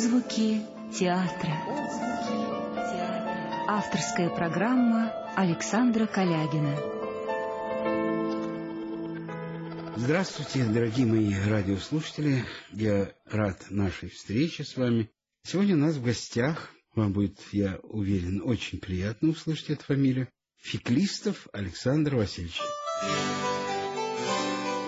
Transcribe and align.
Отзвуки 0.00 0.62
театра. 0.98 1.52
Авторская 3.68 4.30
программа 4.30 5.12
Александра 5.36 6.06
Калягина. 6.06 6.74
Здравствуйте, 9.96 10.64
дорогие 10.64 11.04
мои 11.04 11.34
радиослушатели. 11.46 12.46
Я 12.72 13.12
рад 13.26 13.66
нашей 13.68 14.08
встрече 14.08 14.64
с 14.64 14.74
вами. 14.74 15.10
Сегодня 15.42 15.74
у 15.74 15.80
нас 15.80 15.96
в 15.96 16.02
гостях, 16.02 16.70
вам 16.94 17.12
будет, 17.12 17.38
я 17.52 17.78
уверен, 17.82 18.40
очень 18.42 18.78
приятно 18.78 19.28
услышать 19.28 19.68
эту 19.68 19.84
фамилию, 19.84 20.28
Феклистов 20.62 21.46
Александр 21.52 22.16
Васильевич. 22.16 22.58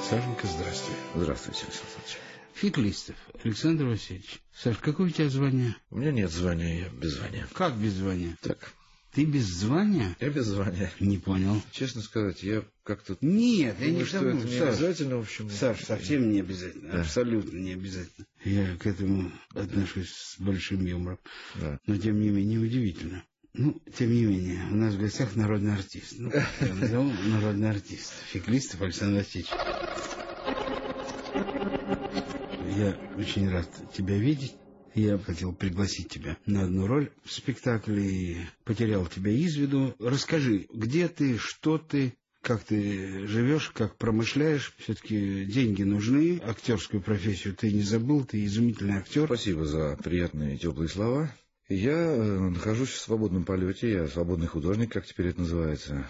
Сашенька, 0.08 0.46
здравствуй. 0.46 0.94
Здравствуйте, 1.16 1.64
Александр 1.66 1.96
Александрович. 1.98 2.31
Феклистов 2.62 3.16
Александр 3.42 3.86
Васильевич. 3.86 4.40
Саш, 4.54 4.76
какое 4.78 5.08
у 5.08 5.10
тебя 5.10 5.28
звание? 5.28 5.74
У 5.90 5.98
меня 5.98 6.12
нет 6.12 6.30
звания, 6.30 6.82
я 6.82 6.88
без 6.90 7.14
звания. 7.14 7.48
Как 7.54 7.76
без 7.76 7.94
звания? 7.94 8.38
Так. 8.40 8.72
Ты 9.12 9.24
без 9.24 9.46
звания? 9.46 10.16
Я 10.20 10.30
без 10.30 10.46
звания. 10.46 10.92
Не 11.00 11.18
понял. 11.18 11.60
Честно 11.72 12.02
сказать, 12.02 12.44
я 12.44 12.62
как-то... 12.84 13.18
Нет, 13.20 13.74
думаю, 13.78 13.92
я 13.92 13.98
не 13.98 14.04
что 14.04 14.20
тому, 14.20 14.38
это 14.38 14.46
не 14.46 14.58
Саш. 14.58 14.68
обязательно, 14.68 15.16
в 15.16 15.22
общем. 15.22 15.50
Саш, 15.50 15.80
совсем 15.80 16.30
не 16.30 16.38
обязательно. 16.38 16.92
Да. 16.92 17.00
Абсолютно 17.00 17.58
не 17.58 17.72
обязательно. 17.72 18.26
Я 18.44 18.76
к 18.76 18.86
этому 18.86 19.32
отношусь 19.50 20.12
с 20.12 20.38
большим 20.38 20.86
юмором. 20.86 21.18
Да. 21.56 21.80
Но, 21.88 21.96
тем 21.96 22.20
не 22.20 22.28
менее, 22.28 22.60
удивительно. 22.60 23.24
Ну, 23.54 23.82
тем 23.98 24.14
не 24.14 24.24
менее, 24.24 24.62
у 24.70 24.76
нас 24.76 24.94
в 24.94 25.00
гостях 25.00 25.34
народный 25.34 25.74
артист. 25.74 26.14
Ну, 26.16 26.30
я 26.60 26.74
назову 26.74 27.10
народный 27.26 27.70
артист. 27.70 28.12
Феклистов 28.30 28.82
Александр 28.82 29.18
Васильевич. 29.18 29.50
Я 32.76 32.96
очень 33.18 33.50
рад 33.50 33.68
тебя 33.92 34.16
видеть. 34.16 34.54
Я 34.94 35.18
хотел 35.18 35.52
пригласить 35.52 36.08
тебя 36.08 36.36
на 36.46 36.64
одну 36.64 36.86
роль 36.86 37.10
в 37.24 37.32
спектакле 37.32 38.04
и 38.04 38.36
потерял 38.64 39.06
тебя 39.06 39.30
из 39.30 39.56
виду. 39.56 39.94
Расскажи, 39.98 40.66
где 40.72 41.08
ты, 41.08 41.38
что 41.38 41.78
ты, 41.78 42.14
как 42.40 42.62
ты 42.62 43.26
живешь, 43.26 43.70
как 43.70 43.96
промышляешь. 43.96 44.74
Все-таки 44.78 45.44
деньги 45.44 45.82
нужны. 45.82 46.40
Актерскую 46.42 47.02
профессию 47.02 47.54
ты 47.54 47.72
не 47.72 47.82
забыл, 47.82 48.24
ты 48.24 48.44
изумительный 48.44 48.98
актер. 48.98 49.26
Спасибо 49.26 49.64
за 49.64 49.98
приятные 50.02 50.56
теплые 50.56 50.88
слова. 50.88 51.34
Я 51.68 51.92
э, 51.92 52.38
нахожусь 52.38 52.90
в 52.90 53.00
свободном 53.00 53.44
полете, 53.44 53.90
я 53.90 54.06
свободный 54.08 54.46
художник, 54.46 54.92
как 54.92 55.06
теперь 55.06 55.28
это 55.28 55.40
называется. 55.40 56.06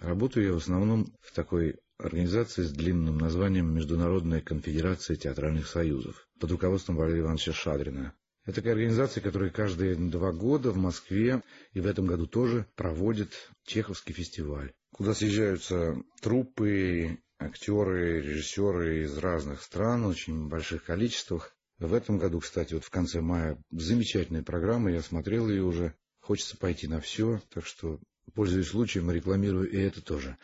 Работаю 0.00 0.46
я 0.46 0.52
в 0.52 0.58
основном 0.58 1.12
в 1.22 1.32
такой 1.32 1.76
организации 1.98 2.62
с 2.62 2.72
длинным 2.72 3.18
названием 3.18 3.72
Международная 3.74 4.40
конфедерация 4.40 5.16
театральных 5.16 5.66
союзов 5.66 6.28
под 6.40 6.50
руководством 6.50 6.96
Валерия 6.96 7.20
Ивановича 7.20 7.52
Шадрина. 7.52 8.14
Это 8.44 8.56
такая 8.56 8.74
организация, 8.74 9.22
которая 9.22 9.50
каждые 9.50 9.94
два 9.94 10.32
года 10.32 10.70
в 10.70 10.76
Москве 10.76 11.42
и 11.72 11.80
в 11.80 11.86
этом 11.86 12.06
году 12.06 12.26
тоже 12.26 12.66
проводит 12.74 13.32
Чеховский 13.64 14.12
фестиваль, 14.12 14.72
куда 14.92 15.14
съезжаются 15.14 15.96
труппы, 16.20 17.18
актеры, 17.38 18.20
режиссеры 18.20 19.04
из 19.04 19.16
разных 19.16 19.62
стран, 19.62 20.04
очень 20.04 20.48
больших 20.48 20.84
количествах. 20.84 21.56
В 21.78 21.94
этом 21.94 22.18
году, 22.18 22.40
кстати, 22.40 22.74
вот 22.74 22.84
в 22.84 22.90
конце 22.90 23.20
мая 23.20 23.58
замечательная 23.70 24.42
программа, 24.42 24.92
я 24.92 25.00
смотрел 25.00 25.48
ее 25.48 25.62
уже, 25.62 25.94
хочется 26.20 26.56
пойти 26.56 26.86
на 26.86 27.00
все, 27.00 27.40
так 27.52 27.64
что, 27.64 27.98
пользуясь 28.34 28.68
случаем, 28.68 29.10
рекламирую 29.10 29.70
и 29.70 29.78
это 29.78 30.02
тоже. 30.02 30.36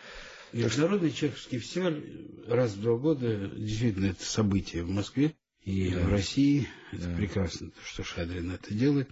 Международный 0.52 1.10
чеховский 1.12 1.58
фестиваль 1.58 2.02
раз 2.46 2.72
в 2.74 2.80
два 2.80 2.96
года 2.96 3.48
действительно 3.48 4.06
это 4.06 4.24
событие 4.24 4.82
в 4.82 4.90
Москве 4.90 5.34
и 5.62 5.90
Да. 5.92 6.00
в 6.00 6.08
России. 6.10 6.68
Это 6.92 7.06
Да. 7.06 7.16
прекрасно, 7.16 7.70
то, 7.70 7.80
что 7.84 8.02
Шадрин 8.02 8.50
это 8.50 8.74
делает. 8.74 9.08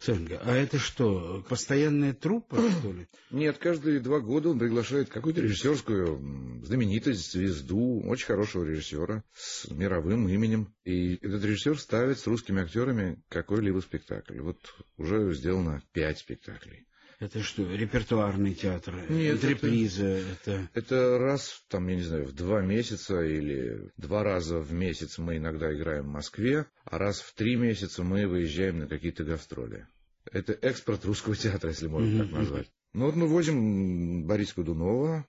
Сашенька, 0.00 0.40
а 0.42 0.56
это 0.56 0.78
что, 0.78 1.44
постоянная 1.48 2.14
труппа, 2.14 2.56
что 2.80 2.92
ли? 2.92 3.06
Нет, 3.30 3.58
каждые 3.58 4.00
два 4.00 4.20
года 4.20 4.48
он 4.48 4.58
приглашает 4.58 5.10
какую-то 5.10 5.40
режиссерскую 5.42 6.62
знаменитость, 6.64 7.30
звезду, 7.32 8.00
очень 8.06 8.26
хорошего 8.26 8.64
режиссера 8.64 9.22
с 9.34 9.70
мировым 9.70 10.28
именем. 10.28 10.74
И 10.84 11.14
этот 11.16 11.44
режиссер 11.44 11.78
ставит 11.78 12.18
с 12.18 12.26
русскими 12.26 12.62
актерами 12.62 13.22
какой-либо 13.28 13.80
спектакль. 13.80 14.40
Вот 14.40 14.58
уже 14.96 15.32
сделано 15.34 15.82
пять 15.92 16.18
спектаклей. 16.18 16.86
Это 17.20 17.42
что, 17.42 17.62
репертуарный 17.70 18.54
театр? 18.54 18.94
Нет, 19.10 19.44
Реприза? 19.44 20.06
Это... 20.06 20.70
Это 20.72 21.18
раз, 21.18 21.62
там, 21.68 21.86
я 21.88 21.96
не 21.96 22.02
знаю, 22.02 22.24
в 22.24 22.32
два 22.32 22.62
месяца 22.62 23.20
или 23.22 23.90
два 23.98 24.24
раза 24.24 24.58
в 24.58 24.72
месяц 24.72 25.18
мы 25.18 25.36
иногда 25.36 25.70
играем 25.70 26.04
в 26.04 26.12
Москве, 26.12 26.64
а 26.84 26.96
раз 26.96 27.20
в 27.20 27.34
три 27.34 27.56
месяца 27.56 28.02
мы 28.02 28.26
выезжаем 28.26 28.78
на 28.78 28.88
какие-то 28.88 29.24
гастроли. 29.24 29.86
Это 30.32 30.54
экспорт 30.54 31.04
русского 31.04 31.36
театра, 31.36 31.68
если 31.70 31.88
можно 31.88 32.20
так 32.20 32.28
Мгм. 32.28 32.38
назвать. 32.38 32.70
Ну 32.94 33.04
вот 33.04 33.16
мы 33.16 33.26
возим 33.26 34.26
Бориса 34.26 34.54
Годунова, 34.56 35.26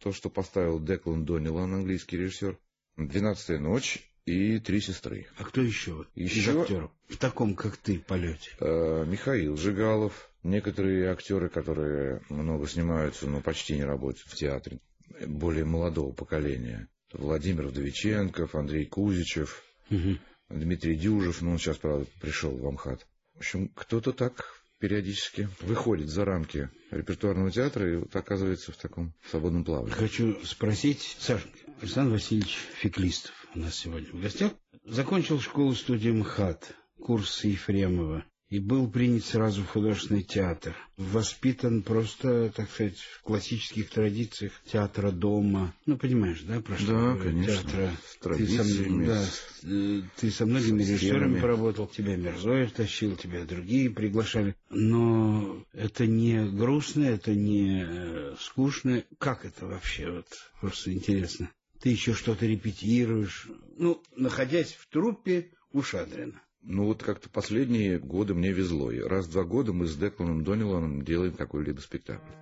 то, 0.00 0.12
что 0.12 0.30
поставил 0.30 0.80
Деклан 0.80 1.24
Донилан, 1.24 1.72
английский 1.72 2.16
режиссер, 2.16 2.58
«Двенадцатая 2.96 3.60
ночь» 3.60 4.02
и 4.28 4.58
«Три 4.58 4.80
сестры». 4.80 5.26
А 5.38 5.44
кто 5.44 5.60
еще? 5.60 6.04
из 6.14 6.32
Еще? 6.32 6.60
актеров? 6.62 6.90
В 7.08 7.16
таком, 7.16 7.54
как 7.54 7.76
ты, 7.76 7.98
полете. 8.00 8.50
Э, 8.60 9.04
Михаил 9.06 9.56
Жигалов, 9.56 10.30
некоторые 10.42 11.10
актеры, 11.10 11.48
которые 11.48 12.20
много 12.28 12.68
снимаются, 12.68 13.26
но 13.26 13.40
почти 13.40 13.76
не 13.76 13.84
работают 13.84 14.26
в 14.26 14.34
театре, 14.34 14.78
более 15.26 15.64
молодого 15.64 16.12
поколения. 16.12 16.88
Владимир 17.12 17.66
Вдовиченков, 17.68 18.54
Андрей 18.54 18.84
Кузичев, 18.86 19.62
Мгм. 19.90 20.18
Дмитрий 20.50 20.96
Дюжев, 20.96 21.40
ну 21.42 21.52
он 21.52 21.58
сейчас, 21.58 21.78
правда, 21.78 22.06
пришел 22.20 22.54
в 22.56 22.66
Амхат. 22.66 23.06
В 23.34 23.38
общем, 23.38 23.68
кто-то 23.74 24.12
так 24.12 24.62
периодически 24.78 25.48
выходит 25.60 26.08
за 26.08 26.24
рамки 26.24 26.68
репертуарного 26.90 27.50
театра 27.50 27.90
и 27.90 27.96
вот 27.96 28.14
оказывается 28.14 28.72
в 28.72 28.76
таком 28.76 29.12
свободном 29.30 29.64
плавании. 29.64 29.92
Хочу 29.92 30.38
спросить, 30.44 31.16
Сашенька, 31.18 31.58
Александр 31.80 32.12
Васильевич 32.12 32.58
Феклистов 32.80 33.32
у 33.54 33.58
нас 33.58 33.76
сегодня 33.76 34.08
в 34.12 34.20
гостях. 34.20 34.52
Закончил 34.84 35.40
школу-студию 35.40 36.14
МХАТ, 36.16 36.74
курс 37.00 37.44
Ефремова, 37.44 38.24
и 38.48 38.60
был 38.60 38.90
принят 38.90 39.24
сразу 39.24 39.62
в 39.62 39.66
художественный 39.66 40.22
театр. 40.22 40.74
Воспитан 40.96 41.82
просто, 41.82 42.50
так 42.54 42.70
сказать, 42.70 42.98
в 42.98 43.22
классических 43.22 43.90
традициях 43.90 44.52
театра 44.64 45.10
дома. 45.10 45.74
Ну, 45.84 45.98
понимаешь, 45.98 46.40
да, 46.42 46.60
про 46.60 46.78
что 46.78 46.92
Да, 46.92 47.22
конечно, 47.22 47.54
Театра. 47.54 47.90
с 48.06 48.12
Ты 48.12 48.16
со, 48.16 48.20
традициями, 48.20 49.06
да, 49.06 49.24
э, 49.64 50.02
ты 50.16 50.30
со 50.30 50.46
многими 50.46 50.82
со 50.82 50.92
режиссерами 50.92 51.40
поработал, 51.40 51.86
тебя 51.88 52.16
Мирзоев 52.16 52.72
тащил, 52.72 53.16
тебя 53.16 53.44
другие 53.44 53.90
приглашали. 53.90 54.56
Но 54.70 55.62
это 55.72 56.06
не 56.06 56.48
грустно, 56.48 57.04
это 57.04 57.34
не 57.34 57.84
э, 57.86 58.34
скучно. 58.40 59.04
Как 59.18 59.44
это 59.44 59.66
вообще? 59.66 60.10
Вот 60.10 60.26
просто 60.60 60.92
интересно. 60.92 61.50
Ты 61.80 61.90
еще 61.90 62.12
что-то 62.12 62.46
репетируешь. 62.46 63.48
Ну, 63.76 64.02
находясь 64.16 64.72
в 64.72 64.88
труппе 64.88 65.50
у 65.72 65.82
Шадрина. 65.82 66.40
Ну 66.62 66.86
вот 66.86 67.02
как-то 67.02 67.30
последние 67.30 67.98
годы 67.98 68.34
мне 68.34 68.52
везло. 68.52 68.90
И 68.90 68.98
раз 68.98 69.26
в 69.26 69.32
два 69.32 69.44
года 69.44 69.72
мы 69.72 69.86
с 69.86 69.96
Декланом 69.96 70.44
Дониланом 70.44 71.02
делаем 71.02 71.34
какой-либо 71.34 71.80
спектакль. 71.80 72.32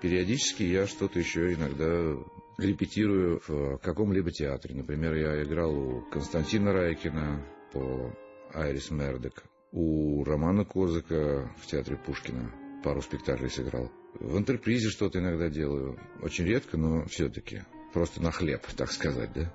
Периодически 0.00 0.62
я 0.62 0.86
что-то 0.86 1.18
еще 1.18 1.52
иногда 1.52 2.16
репетирую 2.58 3.40
в 3.46 3.78
каком-либо 3.78 4.30
театре. 4.30 4.74
Например, 4.74 5.14
я 5.14 5.42
играл 5.42 5.74
у 5.74 6.02
Константина 6.10 6.72
Райкина 6.72 7.44
по 7.72 8.14
Айрис 8.54 8.90
Мердек, 8.90 9.44
у 9.72 10.22
Романа 10.24 10.64
Козыка 10.64 11.50
в 11.58 11.66
театре 11.66 11.96
Пушкина 11.96 12.52
пару 12.84 13.00
спектаклей 13.00 13.48
сыграл. 13.48 13.90
В 14.20 14.36
интерпризе 14.36 14.90
что-то 14.90 15.18
иногда 15.18 15.48
делаю. 15.48 15.98
Очень 16.20 16.44
редко, 16.44 16.76
но 16.76 17.06
все-таки. 17.06 17.62
Просто 17.92 18.22
на 18.22 18.30
хлеб, 18.30 18.62
так 18.76 18.90
сказать, 18.90 19.30
да? 19.34 19.52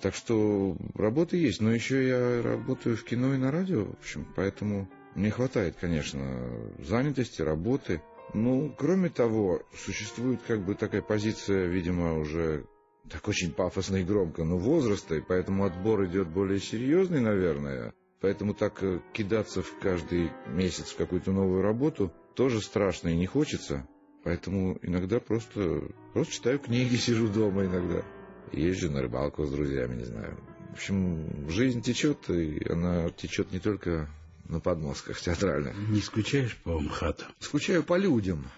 Так 0.00 0.14
что 0.14 0.76
работа 0.94 1.36
есть, 1.36 1.60
но 1.60 1.72
еще 1.72 2.06
я 2.06 2.42
работаю 2.42 2.96
в 2.96 3.04
кино 3.04 3.34
и 3.34 3.38
на 3.38 3.50
радио, 3.50 3.84
в 3.84 3.92
общем, 3.98 4.26
поэтому 4.34 4.88
мне 5.14 5.30
хватает, 5.30 5.76
конечно, 5.78 6.48
занятости, 6.78 7.42
работы. 7.42 8.00
Ну, 8.32 8.72
кроме 8.78 9.10
того, 9.10 9.62
существует 9.74 10.40
как 10.46 10.64
бы 10.64 10.74
такая 10.74 11.02
позиция, 11.02 11.66
видимо, 11.66 12.18
уже 12.18 12.64
так 13.10 13.26
очень 13.28 13.52
пафосно 13.52 13.96
и 13.96 14.04
громко, 14.04 14.44
но 14.44 14.56
возраста, 14.56 15.16
и 15.16 15.20
поэтому 15.20 15.64
отбор 15.64 16.06
идет 16.06 16.28
более 16.28 16.60
серьезный, 16.60 17.20
наверное. 17.20 17.92
Поэтому 18.20 18.54
так 18.54 18.82
э, 18.82 19.00
кидаться 19.12 19.62
в 19.62 19.78
каждый 19.80 20.30
месяц 20.46 20.90
в 20.90 20.96
какую-то 20.96 21.32
новую 21.32 21.62
работу 21.62 22.12
тоже 22.36 22.60
страшно 22.60 23.08
и 23.08 23.16
не 23.16 23.26
хочется. 23.26 23.86
Поэтому 24.22 24.78
иногда 24.82 25.18
просто, 25.20 25.82
просто 26.12 26.34
читаю 26.34 26.58
книги, 26.58 26.96
сижу 26.96 27.28
дома 27.28 27.64
иногда. 27.64 28.04
Езжу 28.52 28.90
на 28.90 29.02
рыбалку 29.02 29.46
с 29.46 29.50
друзьями, 29.50 29.96
не 29.96 30.04
знаю. 30.04 30.36
В 30.70 30.72
общем, 30.74 31.48
жизнь 31.50 31.82
течет, 31.82 32.28
и 32.30 32.64
она 32.68 33.10
течет 33.10 33.52
не 33.52 33.58
только 33.58 34.08
на 34.44 34.60
подмостках 34.60 35.20
театральных. 35.20 35.76
Не 35.88 36.00
скучаешь 36.00 36.56
по 36.56 36.78
МХАТу? 36.78 37.24
Скучаю 37.38 37.82
по 37.82 37.96
людям. 37.96 38.48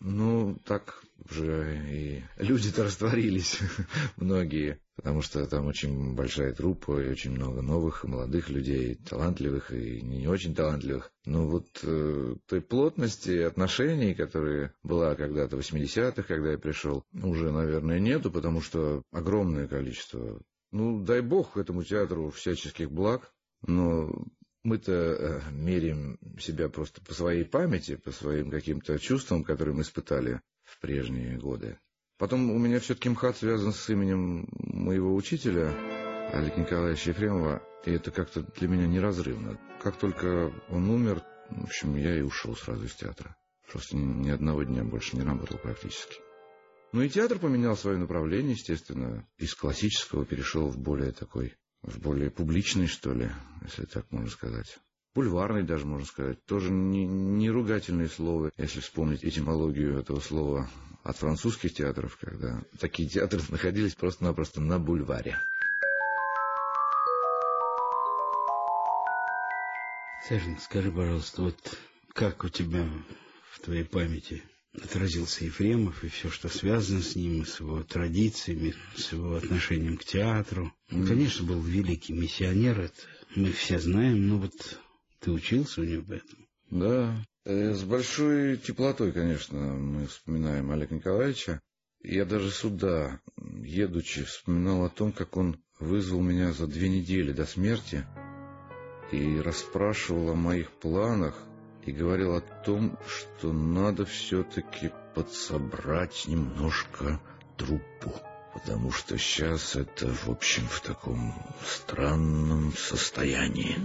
Ну, 0.00 0.58
так 0.64 1.02
уже 1.30 1.80
и 1.88 2.24
люди-то 2.38 2.84
растворились 2.84 3.60
многие, 4.16 4.80
потому 4.96 5.22
что 5.22 5.46
там 5.46 5.66
очень 5.66 6.14
большая 6.14 6.52
труппа 6.52 7.00
и 7.00 7.10
очень 7.10 7.32
много 7.32 7.62
новых 7.62 8.04
молодых 8.04 8.50
людей, 8.50 8.94
талантливых 8.94 9.72
и 9.72 10.02
не 10.02 10.28
очень 10.28 10.54
талантливых. 10.54 11.10
Но 11.24 11.46
вот 11.46 11.80
э, 11.82 12.34
той 12.46 12.60
плотности 12.60 13.38
отношений, 13.38 14.14
которая 14.14 14.74
была 14.82 15.14
когда-то 15.14 15.56
в 15.56 15.60
80-х, 15.60 16.22
когда 16.22 16.52
я 16.52 16.58
пришел, 16.58 17.04
уже, 17.12 17.50
наверное, 17.50 18.00
нету, 18.00 18.30
потому 18.30 18.60
что 18.60 19.02
огромное 19.10 19.66
количество. 19.66 20.40
Ну, 20.70 21.02
дай 21.04 21.20
бог 21.20 21.56
этому 21.56 21.84
театру 21.84 22.30
всяческих 22.30 22.90
благ, 22.90 23.32
но 23.66 24.10
мы-то 24.64 24.92
э, 24.92 25.40
меряем 25.50 26.18
себя 26.38 26.68
просто 26.68 27.00
по 27.02 27.14
своей 27.14 27.44
памяти, 27.44 27.96
по 27.96 28.12
своим 28.12 28.50
каким-то 28.50 28.98
чувствам, 28.98 29.44
которые 29.44 29.74
мы 29.74 29.82
испытали 29.82 30.40
в 30.62 30.80
прежние 30.80 31.36
годы. 31.36 31.78
Потом 32.22 32.52
у 32.52 32.58
меня 32.60 32.78
все-таки 32.78 33.08
МХАТ 33.08 33.38
связан 33.38 33.72
с 33.72 33.90
именем 33.90 34.46
моего 34.52 35.12
учителя, 35.12 35.74
Олега 36.32 36.60
Николаевича 36.60 37.10
Ефремова, 37.10 37.60
и 37.84 37.90
это 37.90 38.12
как-то 38.12 38.42
для 38.42 38.68
меня 38.68 38.86
неразрывно. 38.86 39.58
Как 39.82 39.96
только 39.96 40.52
он 40.68 40.88
умер, 40.88 41.20
в 41.50 41.64
общем, 41.64 41.96
я 41.96 42.16
и 42.16 42.20
ушел 42.20 42.54
сразу 42.54 42.84
из 42.84 42.94
театра. 42.94 43.34
Просто 43.68 43.96
ни 43.96 44.30
одного 44.30 44.62
дня 44.62 44.84
больше 44.84 45.16
не 45.16 45.24
работал 45.24 45.58
практически. 45.58 46.14
Ну 46.92 47.02
и 47.02 47.08
театр 47.08 47.40
поменял 47.40 47.76
свое 47.76 47.98
направление, 47.98 48.52
естественно. 48.52 49.26
Из 49.38 49.52
классического 49.56 50.24
перешел 50.24 50.68
в 50.68 50.78
более 50.78 51.10
такой, 51.10 51.56
в 51.82 51.98
более 51.98 52.30
публичный, 52.30 52.86
что 52.86 53.12
ли, 53.12 53.32
если 53.64 53.84
так 53.86 54.08
можно 54.12 54.30
сказать 54.30 54.78
бульварный 55.14 55.62
даже, 55.62 55.86
можно 55.86 56.06
сказать. 56.06 56.44
Тоже 56.46 56.70
не, 56.70 57.04
не 57.06 57.50
ругательные 57.50 58.08
слова, 58.08 58.50
если 58.56 58.80
вспомнить 58.80 59.24
этимологию 59.24 59.98
этого 59.98 60.20
слова 60.20 60.68
от 61.02 61.16
французских 61.16 61.74
театров, 61.74 62.16
когда 62.20 62.62
такие 62.78 63.08
театры 63.08 63.40
находились 63.48 63.94
просто-напросто 63.94 64.60
на 64.60 64.78
бульваре. 64.78 65.36
Сашин, 70.28 70.58
скажи, 70.60 70.92
пожалуйста, 70.92 71.42
вот 71.42 71.78
как 72.14 72.44
у 72.44 72.48
тебя 72.48 72.88
в 73.50 73.60
твоей 73.60 73.84
памяти 73.84 74.42
отразился 74.80 75.44
Ефремов 75.44 76.04
и 76.04 76.08
все, 76.08 76.30
что 76.30 76.48
связано 76.48 77.02
с 77.02 77.16
ним, 77.16 77.44
с 77.44 77.60
его 77.60 77.82
традициями, 77.82 78.74
с 78.96 79.12
его 79.12 79.34
отношением 79.34 79.98
к 79.98 80.04
театру. 80.04 80.72
Он, 80.90 81.06
конечно, 81.06 81.44
был 81.44 81.60
великий 81.60 82.12
миссионер, 82.12 82.80
это 82.82 83.00
мы 83.34 83.50
все 83.50 83.78
знаем, 83.78 84.28
но 84.28 84.38
вот 84.38 84.78
ты 85.22 85.30
учился 85.30 85.80
у 85.80 85.84
него 85.84 86.04
поэтому? 86.06 86.46
Да. 86.70 87.24
Э, 87.44 87.72
с 87.72 87.84
большой 87.84 88.56
теплотой, 88.56 89.12
конечно, 89.12 89.58
мы 89.58 90.06
вспоминаем 90.06 90.70
Олега 90.70 90.94
Николаевича. 90.94 91.60
Я 92.02 92.24
даже 92.24 92.50
сюда, 92.50 93.20
едучи, 93.36 94.24
вспоминал 94.24 94.84
о 94.84 94.90
том, 94.90 95.12
как 95.12 95.36
он 95.36 95.62
вызвал 95.78 96.20
меня 96.20 96.52
за 96.52 96.66
две 96.66 96.88
недели 96.88 97.32
до 97.32 97.46
смерти 97.46 98.04
и 99.12 99.38
расспрашивал 99.38 100.30
о 100.30 100.34
моих 100.34 100.70
планах 100.72 101.36
и 101.84 101.92
говорил 101.92 102.34
о 102.34 102.40
том, 102.40 102.98
что 103.06 103.52
надо 103.52 104.04
все-таки 104.04 104.90
подсобрать 105.14 106.24
немножко 106.26 107.20
труппу, 107.56 108.14
потому 108.52 108.90
что 108.90 109.18
сейчас 109.18 109.76
это, 109.76 110.08
в 110.08 110.28
общем, 110.28 110.66
в 110.66 110.80
таком 110.80 111.34
странном 111.64 112.72
состоянии 112.76 113.76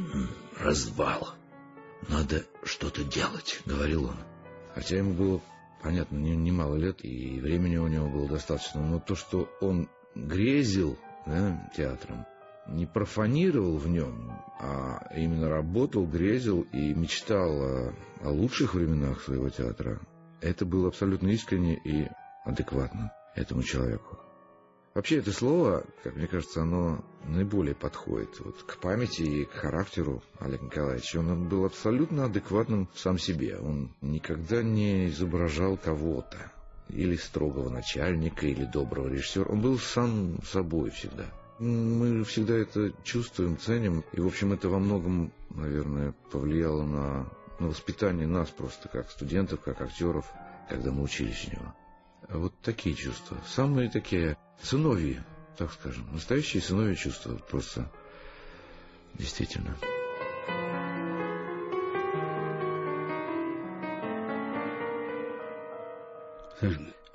развал. 0.59 1.29
Надо 2.09 2.45
что-то 2.63 3.03
делать,— 3.03 3.61
говорил 3.65 4.05
он. 4.05 4.17
Хотя 4.75 4.97
ему 4.97 5.13
было, 5.13 5.41
понятно, 5.81 6.17
немало 6.17 6.75
лет, 6.75 7.03
и 7.03 7.39
времени 7.39 7.77
у 7.77 7.87
него 7.87 8.07
было 8.07 8.27
достаточно, 8.27 8.81
но 8.81 8.99
то, 8.99 9.15
что 9.15 9.49
он 9.61 9.89
грезил 10.15 10.97
да, 11.25 11.69
театром, 11.75 12.25
не 12.67 12.85
профанировал 12.85 13.77
в 13.77 13.87
нем, 13.87 14.31
а 14.59 15.09
именно 15.15 15.49
работал, 15.49 16.05
грезил 16.05 16.67
и 16.73 16.93
мечтал 16.93 17.61
о, 17.61 17.93
о 18.21 18.29
лучших 18.29 18.73
временах 18.73 19.21
своего 19.21 19.49
театра, 19.49 19.99
это 20.41 20.65
было 20.65 20.89
абсолютно 20.89 21.29
искренне 21.29 21.79
и 21.83 22.07
адекватно 22.45 23.11
этому 23.35 23.63
человеку. 23.63 24.19
Вообще 24.97 25.19
это 25.19 25.31
слово, 25.31 25.85
как 26.03 26.15
мне 26.15 26.25
кажется, 26.25 26.63
оно 26.63 27.05
наиболее 27.23 27.75
подходит 27.75 28.39
вот, 28.39 28.63
к 28.63 28.79
памяти 28.79 29.21
и 29.21 29.45
к 29.45 29.51
характеру 29.51 30.23
Олега 30.39 30.65
Николаевича. 30.65 31.19
Он 31.19 31.47
был 31.47 31.65
абсолютно 31.65 32.25
адекватным 32.25 32.89
сам 32.95 33.19
себе. 33.19 33.59
Он 33.59 33.91
никогда 34.01 34.63
не 34.63 35.09
изображал 35.09 35.77
кого-то. 35.77 36.51
Или 36.89 37.15
строгого 37.15 37.69
начальника, 37.69 38.47
или 38.47 38.65
доброго 38.65 39.09
режиссера. 39.09 39.45
Он 39.45 39.61
был 39.61 39.77
сам 39.77 40.41
собой 40.41 40.89
всегда. 40.89 41.25
Мы 41.59 42.23
всегда 42.23 42.55
это 42.55 42.91
чувствуем, 43.03 43.59
ценим. 43.59 44.03
И, 44.13 44.19
в 44.19 44.25
общем, 44.25 44.51
это 44.51 44.67
во 44.67 44.79
многом, 44.79 45.31
наверное, 45.51 46.15
повлияло 46.31 46.81
на, 46.81 47.29
на 47.59 47.67
воспитание 47.67 48.25
нас 48.25 48.49
просто 48.49 48.89
как 48.89 49.11
студентов, 49.11 49.59
как 49.59 49.79
актеров, 49.79 50.25
когда 50.67 50.89
мы 50.89 51.03
учились 51.03 51.47
у 51.49 51.51
него. 51.51 51.75
Вот 52.29 52.53
такие 52.61 52.95
чувства. 52.95 53.37
Самые 53.47 53.89
такие 53.89 54.37
сыновьи, 54.61 55.21
так 55.57 55.71
скажем. 55.73 56.07
Настоящие 56.11 56.61
сыновьи 56.61 56.95
чувства. 56.95 57.35
Просто 57.49 57.91
действительно. 59.13 59.77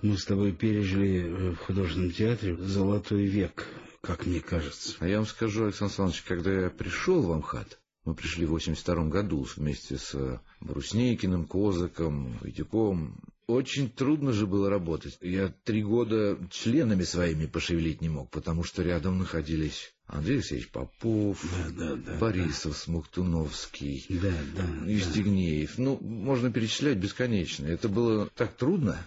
Мы 0.03 0.19
с 0.19 0.25
тобой 0.25 0.53
пережили 0.53 1.23
э, 1.23 1.51
в 1.53 1.57
художественном 1.59 2.11
театре 2.11 2.57
золотой 2.57 3.25
век, 3.25 3.67
как 4.01 4.27
мне 4.27 4.41
кажется. 4.41 4.97
А 4.99 5.07
я 5.07 5.19
вам 5.19 5.27
скажу, 5.27 5.65
Александр 5.65 5.93
Александрович, 5.93 6.23
когда 6.23 6.53
я 6.53 6.71
пришел 6.71 7.23
в 7.23 7.31
Амхат, 7.31 7.79
мы 8.05 8.15
пришли 8.15 8.45
в 8.45 8.51
82 8.51 9.05
году 9.05 9.47
вместе 9.57 9.99
с 9.99 10.15
э, 10.15 10.41
Бруснейкиным, 10.61 11.47
Козаком, 11.47 12.37
Витюком, 12.43 13.21
очень 13.53 13.91
трудно 13.91 14.33
же 14.33 14.47
было 14.47 14.71
работать. 14.71 15.19
Я 15.21 15.49
три 15.65 15.83
года 15.83 16.39
членами 16.51 17.05
своими 17.05 17.47
пошевелить 17.47 18.01
не 18.01 18.09
мог, 18.09 18.31
потому 18.31 18.65
что 18.65 18.83
рядом 18.83 19.19
находились 19.19 19.93
Андрей 20.07 20.37
Алексеевич 20.37 20.69
Попов, 20.69 21.43
да, 21.43 21.71
да, 21.71 21.97
да, 21.97 22.19
Борисов, 22.19 22.73
да. 22.73 22.79
Смоктуновский, 22.79 24.05
да, 24.11 24.33
да, 24.55 24.91
Евстигнеев. 24.91 25.77
Да. 25.77 25.83
Ну, 25.83 25.99
можно 26.01 26.53
перечислять 26.53 26.99
бесконечно. 26.99 27.67
Это 27.67 27.89
было 27.89 28.29
так 28.35 28.55
трудно. 28.55 29.03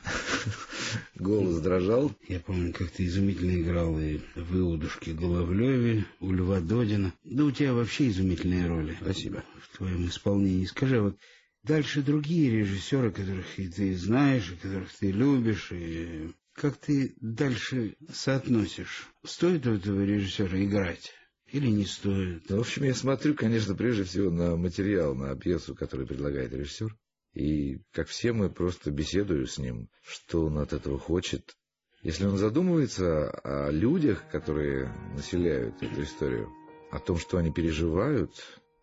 Голос 1.16 1.60
дрожал. 1.60 2.12
Я 2.28 2.40
помню, 2.40 2.74
как 2.74 2.90
ты 2.90 3.06
изумительно 3.06 3.62
играл 3.62 4.00
и 4.00 4.20
в 4.36 4.58
Иудушке 4.58 5.14
Головлеве, 5.14 6.06
у 6.20 6.32
Льва 6.32 6.60
Додина. 6.60 7.14
Да 7.24 7.44
у 7.44 7.52
тебя 7.52 7.74
вообще 7.74 8.10
изумительные 8.10 8.68
роли. 8.68 8.98
Спасибо. 9.00 9.44
В 9.62 9.78
твоем 9.78 10.08
исполнении. 10.08 10.66
Скажи, 10.66 11.00
вот 11.02 11.18
дальше 11.66 12.02
другие 12.02 12.52
режиссеры, 12.60 13.12
которых 13.12 13.60
и 13.60 13.68
ты 13.68 13.96
знаешь, 13.96 14.52
и 14.52 14.56
которых 14.56 14.94
ты 14.94 15.12
любишь, 15.12 15.72
и 15.72 16.32
как 16.54 16.78
ты 16.78 17.16
дальше 17.20 17.96
соотносишь? 18.12 19.10
Стоит 19.24 19.68
у 19.68 19.74
этого 19.74 20.04
режиссера 20.04 20.64
играть? 20.64 21.12
Или 21.52 21.68
не 21.68 21.86
стоит? 21.86 22.50
Ну, 22.50 22.58
в 22.58 22.62
общем, 22.62 22.84
я 22.84 22.94
смотрю, 22.94 23.36
конечно, 23.36 23.76
прежде 23.76 24.04
всего 24.04 24.30
на 24.30 24.56
материал, 24.56 25.16
на 25.16 25.36
пьесу, 25.36 25.76
которую 25.76 26.08
предлагает 26.08 26.54
режиссер. 26.54 26.96
И, 27.34 27.82
как 27.92 28.08
все, 28.08 28.32
мы 28.32 28.50
просто 28.50 28.92
беседую 28.92 29.46
с 29.46 29.58
ним, 29.58 29.90
что 30.02 30.46
он 30.46 30.58
от 30.58 30.74
этого 30.74 30.98
хочет. 30.98 31.56
Если 32.02 32.26
он 32.26 32.38
задумывается 32.38 33.30
о 33.30 33.72
людях, 33.72 34.24
которые 34.32 34.94
населяют 35.14 35.82
эту 35.82 36.04
историю, 36.04 36.50
о 36.92 37.00
том, 37.00 37.18
что 37.18 37.38
они 37.38 37.52
переживают, 37.52 38.32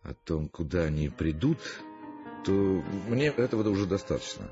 о 0.01 0.13
том, 0.13 0.49
куда 0.49 0.83
они 0.83 1.09
придут, 1.09 1.59
то 2.43 2.51
мне 3.07 3.27
этого 3.27 3.67
уже 3.69 3.85
достаточно. 3.85 4.49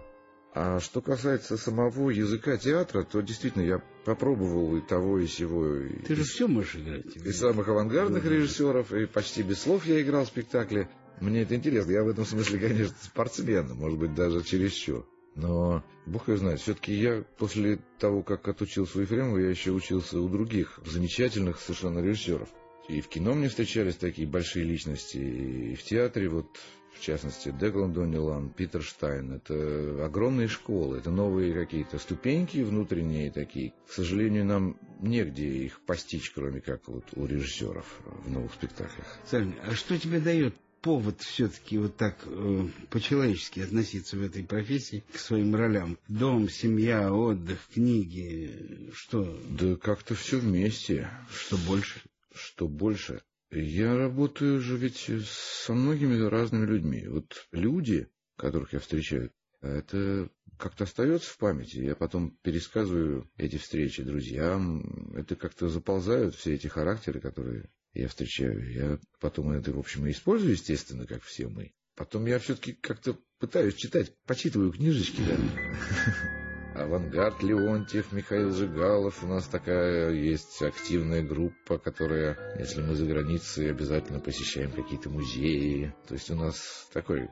А 0.53 0.79
что 0.81 1.01
касается 1.01 1.55
самого 1.55 2.09
языка 2.09 2.57
театра, 2.57 3.03
то 3.03 3.21
действительно 3.21 3.63
я 3.63 3.81
попробовал 4.03 4.75
и 4.75 4.81
того, 4.81 5.19
и 5.19 5.27
сего. 5.27 5.65
Ты 6.05 6.15
же 6.15 6.23
все 6.23 6.47
можешь 6.47 6.75
играть. 6.75 7.15
И 7.15 7.31
самых 7.31 7.69
авангардных 7.69 8.25
режиссеров, 8.25 8.91
и 8.91 9.05
почти 9.05 9.43
без 9.43 9.61
слов 9.61 9.85
я 9.85 10.01
играл 10.01 10.25
в 10.25 10.27
спектакле. 10.27 10.89
Мне 11.21 11.43
это 11.43 11.55
интересно. 11.55 11.91
Я 11.91 12.03
в 12.03 12.09
этом 12.09 12.25
смысле, 12.25 12.59
конечно, 12.67 12.95
спортсмен, 13.01 13.73
может 13.75 13.97
быть, 13.97 14.13
даже 14.13 14.43
чересчур. 14.43 15.07
Но, 15.35 15.81
бог 16.05 16.27
его 16.27 16.35
знает, 16.35 16.59
все-таки 16.59 16.93
я 16.93 17.23
после 17.37 17.79
того, 17.99 18.21
как 18.21 18.45
отучился 18.49 18.97
у 18.97 19.01
Ефремова, 19.01 19.37
я 19.37 19.49
еще 19.49 19.71
учился 19.71 20.19
у 20.19 20.27
других 20.27 20.79
замечательных 20.85 21.61
совершенно 21.61 21.99
режиссеров. 21.99 22.49
И 22.89 22.99
в 22.99 23.07
кино 23.07 23.33
мне 23.33 23.47
встречались 23.47 23.95
такие 23.95 24.27
большие 24.27 24.65
личности, 24.65 25.17
и 25.17 25.75
в 25.75 25.83
театре 25.83 26.27
вот 26.27 26.47
в 26.93 26.99
частности, 26.99 27.53
Деглан 27.59 27.93
Донилан, 27.93 28.49
Питер 28.49 28.83
Штайн. 28.83 29.33
Это 29.33 30.05
огромные 30.05 30.47
школы, 30.47 30.97
это 30.97 31.09
новые 31.09 31.53
какие-то 31.53 31.97
ступеньки 31.97 32.59
внутренние 32.59 33.31
такие. 33.31 33.73
К 33.87 33.91
сожалению, 33.91 34.45
нам 34.45 34.77
негде 34.99 35.47
их 35.47 35.81
постичь, 35.81 36.31
кроме 36.31 36.61
как 36.61 36.87
вот 36.87 37.05
у 37.13 37.25
режиссеров 37.25 37.85
в 38.25 38.31
новых 38.31 38.53
спектаклях. 38.53 39.05
Сань, 39.25 39.55
а 39.65 39.73
что 39.73 39.97
тебе 39.97 40.19
дает 40.19 40.55
повод 40.81 41.21
все-таки 41.21 41.77
вот 41.77 41.95
так 41.95 42.17
э, 42.25 42.67
по-человечески 42.89 43.59
относиться 43.59 44.17
в 44.17 44.23
этой 44.23 44.43
профессии 44.43 45.03
к 45.13 45.17
своим 45.17 45.55
ролям? 45.55 45.97
Дом, 46.07 46.49
семья, 46.49 47.13
отдых, 47.13 47.59
книги, 47.73 48.91
что? 48.93 49.39
Да 49.49 49.75
как-то 49.75 50.15
все 50.15 50.39
вместе. 50.39 51.09
Что 51.31 51.57
больше? 51.57 52.01
Что 52.33 52.67
больше? 52.67 53.21
Я 53.51 53.97
работаю 53.97 54.61
же 54.61 54.77
ведь 54.77 55.09
со 55.27 55.73
многими 55.73 56.17
разными 56.25 56.65
людьми. 56.65 57.05
Вот 57.07 57.47
люди, 57.51 58.07
которых 58.37 58.71
я 58.71 58.79
встречаю, 58.79 59.31
это 59.59 60.29
как-то 60.57 60.85
остается 60.85 61.29
в 61.29 61.37
памяти. 61.37 61.79
Я 61.79 61.95
потом 61.95 62.31
пересказываю 62.43 63.29
эти 63.35 63.57
встречи 63.57 64.03
друзьям. 64.03 65.13
Это 65.15 65.35
как-то 65.35 65.67
заползают 65.67 66.35
все 66.35 66.53
эти 66.53 66.67
характеры, 66.67 67.19
которые 67.19 67.69
я 67.93 68.07
встречаю. 68.07 68.71
Я 68.71 68.99
потом 69.19 69.51
это, 69.51 69.73
в 69.73 69.79
общем, 69.79 70.07
и 70.07 70.11
использую, 70.11 70.53
естественно, 70.53 71.05
как 71.05 71.21
все 71.23 71.47
мы. 71.47 71.73
Потом 71.95 72.25
я 72.27 72.39
все-таки 72.39 72.73
как-то 72.73 73.17
пытаюсь 73.37 73.75
читать, 73.75 74.15
почитываю 74.25 74.71
книжечки, 74.71 75.21
да. 75.27 76.40
Авангард 76.75 77.43
Леонтьев, 77.43 78.11
Михаил 78.13 78.51
Жигалов. 78.51 79.23
У 79.23 79.27
нас 79.27 79.45
такая 79.45 80.11
есть 80.11 80.61
активная 80.61 81.21
группа, 81.21 81.77
которая, 81.77 82.37
если 82.57 82.81
мы 82.81 82.95
за 82.95 83.05
границей, 83.05 83.69
обязательно 83.69 84.19
посещаем 84.19 84.71
какие-то 84.71 85.09
музеи. 85.09 85.93
То 86.07 86.13
есть 86.13 86.31
у 86.31 86.35
нас 86.35 86.87
такой 86.93 87.29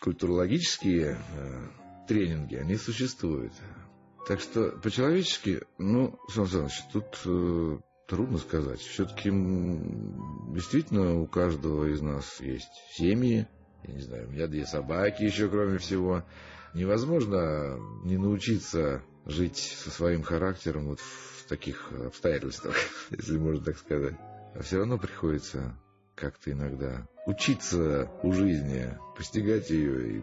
культурологические 0.00 1.16
э, 1.16 1.68
тренинги, 2.06 2.56
они 2.56 2.76
существуют. 2.76 3.52
Так 4.28 4.40
что 4.40 4.72
по-человечески, 4.82 5.62
ну, 5.78 6.18
Сан 6.28 6.46
Саныч, 6.46 6.82
тут 6.92 7.18
э, 7.24 7.78
трудно 8.06 8.38
сказать. 8.38 8.80
Все-таки 8.80 9.30
действительно 10.52 11.18
у 11.20 11.26
каждого 11.26 11.86
из 11.86 12.02
нас 12.02 12.40
есть 12.40 12.72
семьи. 12.92 13.46
Я 13.84 13.94
не 13.94 14.00
знаю, 14.00 14.28
у 14.28 14.32
меня 14.32 14.46
две 14.46 14.66
собаки 14.66 15.22
еще, 15.22 15.48
кроме 15.48 15.78
всего. 15.78 16.24
Невозможно 16.74 17.78
не 18.04 18.16
научиться 18.16 19.02
жить 19.26 19.58
со 19.58 19.90
своим 19.90 20.22
характером 20.22 20.88
вот 20.88 21.00
в 21.00 21.46
таких 21.46 21.92
обстоятельствах, 21.92 22.76
если 23.10 23.36
можно 23.36 23.64
так 23.64 23.78
сказать. 23.78 24.14
А 24.54 24.62
все 24.62 24.78
равно 24.78 24.98
приходится 24.98 25.76
как-то 26.14 26.52
иногда 26.52 27.06
учиться 27.26 28.10
у 28.22 28.32
жизни, 28.32 28.96
постигать 29.16 29.70
ее 29.70 30.18
и 30.18 30.22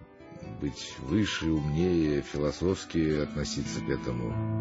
быть 0.62 0.96
выше, 1.00 1.48
умнее, 1.48 2.22
философски 2.22 3.22
относиться 3.22 3.80
к 3.82 3.90
этому. 3.90 4.60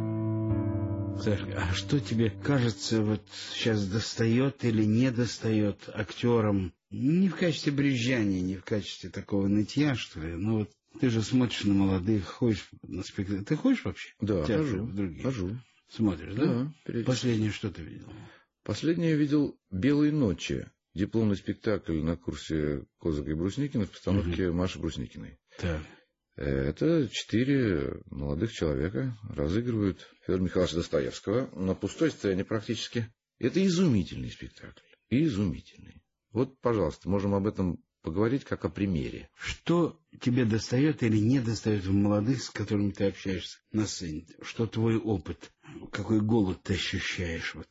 Так, 1.22 1.40
а 1.56 1.74
что 1.74 1.98
тебе 1.98 2.30
кажется, 2.30 3.02
вот 3.02 3.22
сейчас 3.52 3.84
достает 3.86 4.64
или 4.64 4.84
не 4.84 5.10
достает 5.10 5.88
актерам? 5.92 6.72
Не 6.90 7.28
в 7.28 7.36
качестве 7.36 7.72
брюзжания, 7.72 8.40
не 8.40 8.56
в 8.56 8.64
качестве 8.64 9.10
такого 9.10 9.48
нытья, 9.48 9.94
что 9.94 10.20
ли, 10.20 10.34
но 10.34 10.58
вот 10.58 10.70
ты 11.00 11.10
же 11.10 11.22
смотришь 11.22 11.64
на 11.64 11.74
молодых, 11.74 12.26
ходишь 12.26 12.68
на 12.82 13.02
спектакль. 13.02 13.44
Ты 13.44 13.56
ходишь 13.56 13.84
вообще? 13.84 14.14
Да, 14.20 14.44
хожу. 14.44 14.86
Другие? 14.86 15.22
Хожу. 15.22 15.56
Смотришь, 15.88 16.34
да? 16.34 16.72
Да, 16.86 17.02
Последнее 17.04 17.50
что 17.50 17.70
ты 17.70 17.82
видел? 17.82 18.12
Последнее 18.62 19.12
я 19.12 19.16
видел 19.16 19.58
«Белые 19.70 20.12
ночи». 20.12 20.66
Дипломный 20.94 21.36
спектакль 21.36 22.00
на 22.02 22.16
курсе 22.16 22.84
Козака 23.00 23.30
и 23.30 23.34
Брусникина 23.34 23.86
в 23.86 23.90
постановке 23.90 24.48
угу. 24.48 24.58
Маши 24.58 24.78
Брусникиной. 24.78 25.38
Так. 25.58 25.80
Это 26.34 27.08
четыре 27.10 28.02
молодых 28.06 28.52
человека 28.52 29.16
разыгрывают 29.28 30.08
Федора 30.26 30.42
Михайловича 30.42 30.76
Достоевского 30.76 31.50
на 31.54 31.74
пустой 31.74 32.10
сцене 32.10 32.44
практически. 32.44 33.12
Это 33.38 33.64
изумительный 33.64 34.30
спектакль. 34.30 34.82
Изумительный. 35.10 36.02
Вот, 36.32 36.58
пожалуйста, 36.60 37.08
можем 37.08 37.34
об 37.34 37.46
этом 37.46 37.82
поговорить 38.02 38.44
как 38.44 38.64
о 38.64 38.68
примере. 38.68 39.28
Что 39.34 40.00
тебе 40.20 40.44
достает 40.44 41.02
или 41.02 41.18
не 41.18 41.40
достает 41.40 41.84
в 41.84 41.92
молодых, 41.92 42.42
с 42.42 42.50
которыми 42.50 42.90
ты 42.90 43.08
общаешься 43.08 43.58
на 43.72 43.86
сцене? 43.86 44.26
Что 44.42 44.66
твой 44.66 44.96
опыт? 44.96 45.52
Какой 45.92 46.20
голод 46.20 46.62
ты 46.62 46.74
ощущаешь? 46.74 47.54
Вот, 47.54 47.68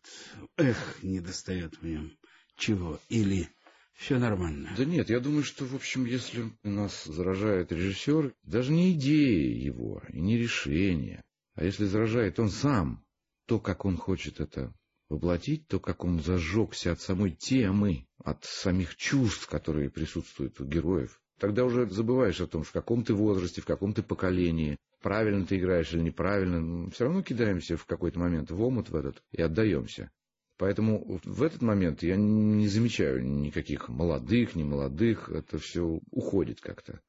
эх, 0.58 1.04
не 1.04 1.20
достает 1.20 1.76
в 1.82 1.86
нем 1.86 2.12
чего? 2.58 3.00
Или 3.10 3.50
все 3.94 4.20
нормально? 4.20 4.74
Да 4.76 4.84
нет, 4.84 5.10
я 5.10 5.20
думаю, 5.20 5.44
что, 5.44 5.66
в 5.66 5.76
общем, 5.76 6.06
если 6.06 6.52
нас 6.64 7.06
заражает 7.06 7.72
режиссер, 7.72 8.34
даже 8.44 8.72
не 8.72 8.92
идея 8.92 9.56
его, 9.56 10.02
и 10.10 10.20
не 10.20 10.38
решение, 10.38 11.24
а 11.56 11.64
если 11.64 11.86
заражает 11.86 12.40
он 12.40 12.50
сам, 12.50 13.06
то, 13.46 13.60
как 13.60 13.86
он 13.86 13.98
хочет 13.98 14.40
это 14.40 14.74
воплотить, 15.10 15.68
то, 15.68 15.80
как 15.80 16.04
он 16.04 16.20
зажегся 16.22 16.92
от 16.92 17.02
самой 17.02 17.32
темы, 17.32 18.08
от 18.24 18.44
самих 18.44 18.96
чувств, 18.96 19.48
которые 19.48 19.90
присутствуют 19.90 20.60
у 20.60 20.66
героев, 20.66 21.22
тогда 21.40 21.66
уже 21.66 21.90
забываешь 21.90 22.42
о 22.42 22.48
том, 22.48 22.64
в 22.64 22.72
каком 22.72 23.04
ты 23.04 23.14
возрасте, 23.14 23.62
в 23.62 23.66
каком 23.66 23.94
ты 23.94 24.04
поколении, 24.04 24.78
правильно 25.02 25.46
ты 25.46 25.58
играешь 25.58 25.94
или 25.94 26.02
неправильно, 26.02 26.90
все 26.92 27.06
равно 27.06 27.22
кидаемся 27.22 27.78
в 27.78 27.86
какой-то 27.86 28.20
момент 28.20 28.52
в 28.52 28.62
омут 28.62 28.90
в 28.90 28.96
этот 28.96 29.24
и 29.32 29.42
отдаемся. 29.42 30.12
Поэтому 30.58 31.20
в 31.24 31.44
этот 31.44 31.62
момент 31.62 32.02
я 32.02 32.16
не 32.16 32.68
замечаю 32.68 33.24
никаких 33.24 33.90
молодых, 33.90 34.56
не 34.56 34.64
молодых, 34.64 35.30
это 35.30 35.60
все 35.60 36.00
уходит 36.10 36.62
как-то. 36.62 37.00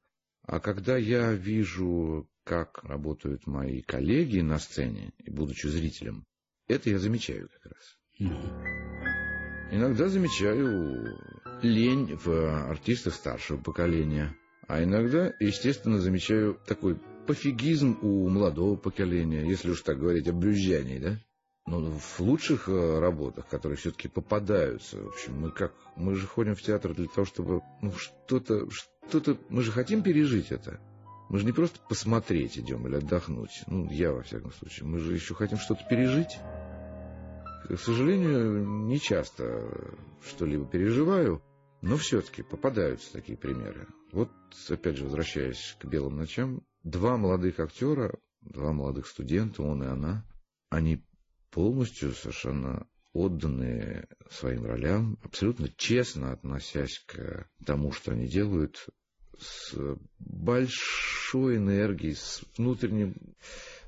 А 0.43 0.59
когда 0.59 0.97
я 0.97 1.33
вижу, 1.33 2.29
как 2.43 2.83
работают 2.83 3.47
мои 3.47 3.81
коллеги 3.81 4.39
на 4.41 4.59
сцене, 4.59 5.13
будучи 5.27 5.67
зрителем, 5.67 6.25
это 6.69 6.89
я 6.89 6.99
замечаю 6.99 7.49
как 7.49 7.73
раз. 7.73 7.97
Иногда 9.71 10.07
замечаю 10.07 11.17
лень 11.61 12.17
в 12.23 12.69
артистах 12.69 13.13
старшего 13.15 13.57
поколения, 13.57 14.35
а 14.67 14.83
иногда, 14.83 15.33
естественно, 15.39 15.99
замечаю 15.99 16.59
такой 16.65 16.95
пофигизм 17.27 17.97
у 18.01 18.29
молодого 18.29 18.75
поколения, 18.75 19.47
если 19.47 19.71
уж 19.71 19.81
так 19.81 19.99
говорить 19.99 20.27
о 20.27 20.33
брюзжании, 20.33 20.99
да? 20.99 21.19
Но 21.67 21.91
в 21.91 22.19
лучших 22.19 22.67
э, 22.67 22.99
работах, 22.99 23.47
которые 23.47 23.77
все-таки 23.77 24.07
попадаются, 24.07 24.99
в 24.99 25.09
общем, 25.09 25.39
мы 25.39 25.51
как, 25.51 25.73
мы 25.95 26.15
же 26.15 26.25
ходим 26.25 26.55
в 26.55 26.61
театр 26.61 26.95
для 26.95 27.07
того, 27.07 27.25
чтобы, 27.25 27.61
ну, 27.81 27.91
что-то, 27.91 28.67
что-то, 28.71 29.37
мы 29.49 29.61
же 29.61 29.71
хотим 29.71 30.01
пережить 30.01 30.51
это. 30.51 30.79
Мы 31.29 31.37
же 31.37 31.45
не 31.45 31.51
просто 31.51 31.79
посмотреть 31.87 32.57
идем 32.57 32.87
или 32.87 32.95
отдохнуть. 32.95 33.63
Ну, 33.67 33.87
я, 33.91 34.11
во 34.11 34.23
всяком 34.23 34.51
случае. 34.51 34.87
Мы 34.87 34.97
же 34.97 35.13
еще 35.13 35.35
хотим 35.35 35.59
что-то 35.59 35.85
пережить. 35.87 36.39
К 37.67 37.77
сожалению, 37.77 38.65
не 38.87 38.99
часто 38.99 39.69
что-либо 40.27 40.65
переживаю, 40.65 41.43
но 41.81 41.97
все-таки 41.97 42.41
попадаются 42.41 43.13
такие 43.13 43.37
примеры. 43.37 43.87
Вот, 44.11 44.31
опять 44.69 44.97
же, 44.97 45.03
возвращаясь 45.03 45.77
к 45.79 45.85
«Белым 45.85 46.17
ночам», 46.17 46.63
два 46.83 47.15
молодых 47.15 47.59
актера, 47.59 48.17
два 48.41 48.73
молодых 48.73 49.05
студента, 49.05 49.61
он 49.61 49.83
и 49.83 49.87
она, 49.87 50.25
они 50.69 51.05
полностью 51.51 52.13
совершенно 52.13 52.87
отданные 53.13 54.07
своим 54.31 54.65
ролям, 54.65 55.19
абсолютно 55.23 55.69
честно 55.77 56.31
относясь 56.31 57.03
к 57.05 57.47
тому, 57.65 57.91
что 57.91 58.13
они 58.13 58.27
делают, 58.27 58.87
с 59.41 59.75
большой 60.19 61.57
энергией, 61.57 62.15
с 62.15 62.41
внутренним, 62.57 63.15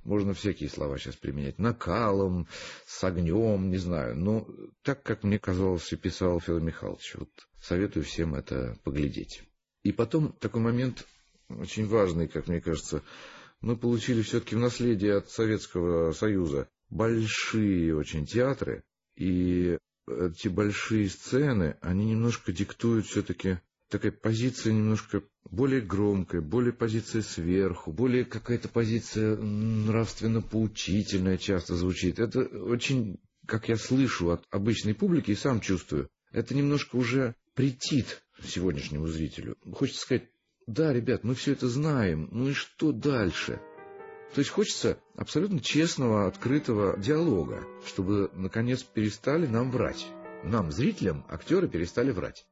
можно 0.03 0.34
всякие 0.34 0.70
слова 0.70 0.98
сейчас 0.98 1.15
применять, 1.15 1.60
накалом, 1.60 2.48
с 2.86 3.03
огнем, 3.03 3.70
не 3.70 3.77
знаю. 3.77 4.15
Но 4.15 4.48
так, 4.84 5.03
как 5.03 5.24
мне 5.24 5.39
казалось 5.39 5.91
и 5.93 5.98
писал 5.98 6.39
Федор 6.39 6.62
Михайлович, 6.62 7.15
вот 7.15 7.29
советую 7.62 8.03
всем 8.03 8.36
это 8.36 8.77
поглядеть. 8.84 9.43
И 9.84 9.91
потом 9.91 10.34
такой 10.34 10.62
момент 10.62 11.05
очень 11.50 11.88
важный, 11.88 12.27
как 12.27 12.48
мне 12.48 12.62
кажется, 12.62 13.03
мы 13.62 13.77
получили 13.77 14.22
все-таки 14.22 14.55
в 14.55 14.60
наследие 14.60 15.17
от 15.17 15.29
Советского 15.29 16.12
Союза 16.13 16.67
большие 16.89 17.96
очень 17.96 18.25
театры, 18.25 18.84
и 19.15 19.77
эти 20.08 20.48
большие 20.48 21.10
сцены, 21.10 21.77
они 21.81 22.05
немножко 22.05 22.51
диктуют 22.51 23.05
все-таки 23.05 23.60
такая 23.89 24.12
позиция 24.12 24.74
немножко 24.74 25.22
более 25.51 25.81
громкая, 25.81 26.41
более 26.41 26.72
позиция 26.72 27.22
сверху, 27.22 27.91
более 27.91 28.24
какая-то 28.25 28.70
позиция 28.70 29.36
нравственно-поучительная 29.36 31.38
часто 31.38 31.75
звучит. 31.75 32.20
Это 32.20 32.39
очень, 32.39 33.20
как 33.46 33.67
я 33.67 33.75
слышу 33.75 34.31
от 34.31 34.46
обычной 34.50 34.96
публики 34.96 35.31
и 35.31 35.36
сам 35.36 35.60
чувствую, 35.60 36.08
это 36.31 36.55
немножко 36.55 36.96
уже 36.96 37.36
претит 37.53 38.24
сегодняшнему 38.41 39.08
зрителю. 39.08 39.58
Хочется 39.74 40.01
сказать, 40.01 40.29
да, 40.67 40.93
ребят, 40.93 41.25
мы 41.25 41.36
все 41.36 41.51
это 41.51 41.67
знаем, 41.67 42.29
ну 42.31 42.48
и 42.50 42.53
что 42.53 42.93
дальше? 42.93 43.60
То 44.34 44.39
есть 44.39 44.50
хочется 44.50 44.98
абсолютно 45.17 45.60
честного, 45.60 46.27
открытого 46.27 46.98
диалога, 46.98 47.67
чтобы, 47.86 48.31
наконец, 48.34 48.84
перестали 48.84 49.46
нам 49.46 49.72
врать. 49.72 50.08
Нам, 50.46 50.72
зрителям, 50.72 51.25
актеры 51.27 51.67
перестали 51.67 52.12
врать. 52.12 52.46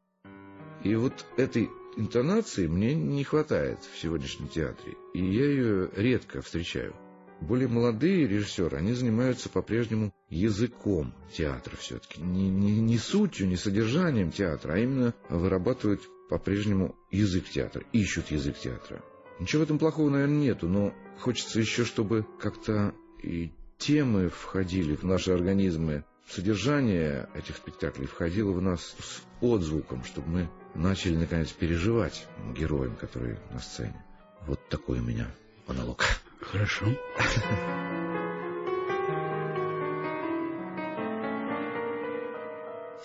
И 0.84 0.94
вот 0.96 1.26
этой 1.38 1.70
интонации 2.00 2.68
мне 2.68 2.96
не 2.96 3.24
хватает 3.24 3.80
в 3.94 4.00
сегодняшнем 4.00 4.48
театре, 4.48 4.96
и 5.14 5.20
я 5.20 5.46
ее 5.46 5.90
редко 5.96 6.42
встречаю. 6.42 6.96
Более 7.42 7.68
молодые 7.68 8.28
режиссеры, 8.28 8.78
они 8.78 8.94
занимаются 8.94 9.50
по-прежнему 9.50 10.14
языком 10.30 11.14
театра 11.34 11.76
все-таки. 11.78 12.22
Не, 12.22 12.50
не, 12.50 12.80
не 12.80 12.98
сутью, 12.98 13.48
не 13.48 13.56
содержанием 13.56 14.32
театра, 14.32 14.74
а 14.74 14.78
именно 14.78 15.14
вырабатывают 15.30 16.02
по-прежнему 16.30 16.96
язык 17.12 17.46
театра, 17.50 17.84
ищут 17.94 18.32
язык 18.32 18.58
театра. 18.58 19.04
Ничего 19.40 19.62
в 19.62 19.66
этом 19.66 19.80
плохого, 19.80 20.10
наверное, 20.10 20.38
нету, 20.38 20.68
но 20.68 20.94
хочется 21.20 21.60
еще, 21.60 21.86
чтобы 21.86 22.26
как-то 22.40 22.94
и 23.24 23.52
темы 23.78 24.30
входили 24.30 24.96
в 24.96 25.04
наши 25.04 25.32
организмы, 25.32 26.04
содержание 26.28 27.30
этих 27.34 27.56
спектаклей 27.58 28.06
входило 28.06 28.52
в 28.52 28.62
нас 28.62 28.96
с 29.00 29.22
отзвуком, 29.42 30.04
чтобы 30.04 30.30
мы 30.30 30.50
начали, 30.76 31.16
наконец, 31.16 31.52
переживать 31.52 32.28
героям, 32.56 32.96
которые 32.96 33.40
на 33.52 33.60
сцене. 33.60 34.04
Вот 34.46 34.60
такой 34.70 35.00
у 35.00 35.04
меня 35.04 35.28
монолог. 35.68 36.04
Хорошо. 36.42 36.86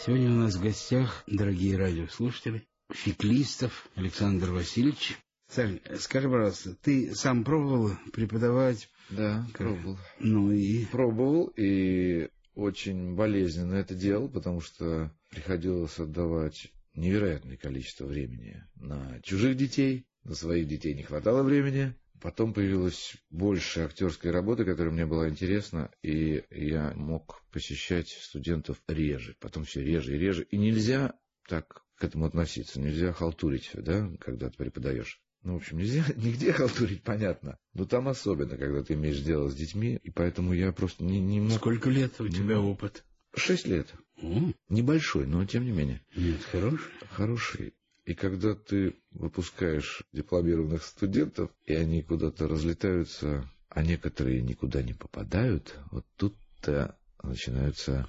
Сегодня 0.04 0.30
у 0.30 0.34
нас 0.34 0.56
в 0.56 0.62
гостях, 0.62 1.24
дорогие 1.26 1.78
радиослушатели, 1.78 2.66
Феклистов 2.92 3.88
Александр 3.94 4.50
Васильевич. 4.50 5.18
Сань, 5.48 5.80
скажи, 5.98 6.28
пожалуйста, 6.28 6.76
ты 6.82 7.14
сам 7.14 7.44
пробовал 7.44 7.92
преподавать? 8.12 8.90
Да, 9.10 9.46
пробовал. 9.54 9.98
Ну 10.18 10.52
и? 10.52 10.84
Пробовал, 10.86 11.46
и 11.56 12.28
очень 12.54 13.14
болезненно 13.14 13.74
это 13.74 13.94
делал, 13.94 14.28
потому 14.28 14.60
что 14.60 15.10
приходилось 15.34 15.98
отдавать 15.98 16.72
невероятное 16.94 17.56
количество 17.56 18.06
времени 18.06 18.64
на 18.76 19.20
чужих 19.22 19.56
детей, 19.56 20.06
на 20.22 20.34
своих 20.34 20.68
детей 20.68 20.94
не 20.94 21.02
хватало 21.02 21.42
времени. 21.42 21.94
Потом 22.20 22.54
появилась 22.54 23.16
больше 23.28 23.80
актерской 23.80 24.30
работы, 24.30 24.64
которая 24.64 24.94
мне 24.94 25.04
была 25.04 25.28
интересна, 25.28 25.90
и 26.02 26.44
я 26.50 26.92
мог 26.94 27.42
посещать 27.50 28.08
студентов 28.08 28.80
реже, 28.88 29.36
потом 29.40 29.64
все 29.64 29.82
реже 29.82 30.14
и 30.14 30.18
реже. 30.18 30.44
И 30.44 30.56
нельзя 30.56 31.14
так 31.46 31.82
к 31.96 32.04
этому 32.04 32.24
относиться, 32.24 32.80
нельзя 32.80 33.12
халтурить, 33.12 33.70
да, 33.74 34.10
когда 34.20 34.48
ты 34.48 34.56
преподаешь. 34.56 35.20
Ну, 35.42 35.54
в 35.54 35.56
общем, 35.56 35.78
нельзя 35.78 36.04
нигде 36.16 36.52
халтурить, 36.52 37.02
понятно. 37.02 37.58
Но 37.74 37.84
там 37.84 38.08
особенно, 38.08 38.56
когда 38.56 38.82
ты 38.82 38.94
имеешь 38.94 39.20
дело 39.20 39.50
с 39.50 39.54
детьми, 39.54 39.98
и 40.02 40.10
поэтому 40.10 40.54
я 40.54 40.72
просто 40.72 41.04
не, 41.04 41.20
не 41.20 41.40
мог... 41.40 41.58
Сколько 41.58 41.90
лет 41.90 42.18
у 42.20 42.28
тебя 42.28 42.58
опыт? 42.60 43.04
Шесть 43.36 43.66
лет. 43.66 43.92
О. 44.22 44.52
Небольшой, 44.68 45.26
но 45.26 45.44
тем 45.44 45.64
не 45.64 45.72
менее. 45.72 46.00
Нет, 46.16 46.42
хороший. 46.44 46.92
Хороший. 47.10 47.74
И 48.04 48.14
когда 48.14 48.54
ты 48.54 48.96
выпускаешь 49.12 50.02
дипломированных 50.12 50.82
студентов, 50.84 51.50
и 51.64 51.74
они 51.74 52.02
куда-то 52.02 52.46
разлетаются, 52.46 53.50
а 53.68 53.82
некоторые 53.82 54.42
никуда 54.42 54.82
не 54.82 54.92
попадают, 54.92 55.74
вот 55.90 56.06
тут-то 56.16 56.98
начинаются 57.22 58.08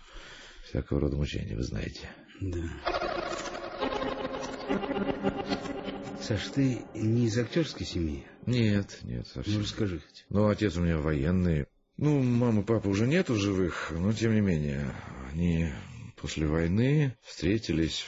всякого 0.68 1.02
рода 1.02 1.16
мучения, 1.16 1.56
вы 1.56 1.64
знаете. 1.64 2.10
Да. 2.42 2.70
Саш, 6.22 6.48
ты 6.50 6.82
не 6.94 7.28
из 7.28 7.38
актерской 7.38 7.86
семьи? 7.86 8.26
Нет, 8.46 9.00
нет, 9.04 9.28
совсем. 9.28 9.56
Ну, 9.56 9.60
расскажи 9.62 10.00
хоть. 10.00 10.26
Ну, 10.30 10.48
отец 10.48 10.76
у 10.76 10.82
меня 10.82 10.98
военный. 10.98 11.68
Ну, 11.98 12.22
мамы 12.22 12.62
и 12.62 12.66
папы 12.66 12.90
уже 12.90 13.08
нету 13.08 13.36
живых, 13.36 13.92
но 13.92 14.12
тем 14.12 14.34
не 14.34 14.42
менее, 14.42 14.94
они 15.32 15.70
после 16.18 16.46
войны 16.46 17.16
встретились 17.22 18.08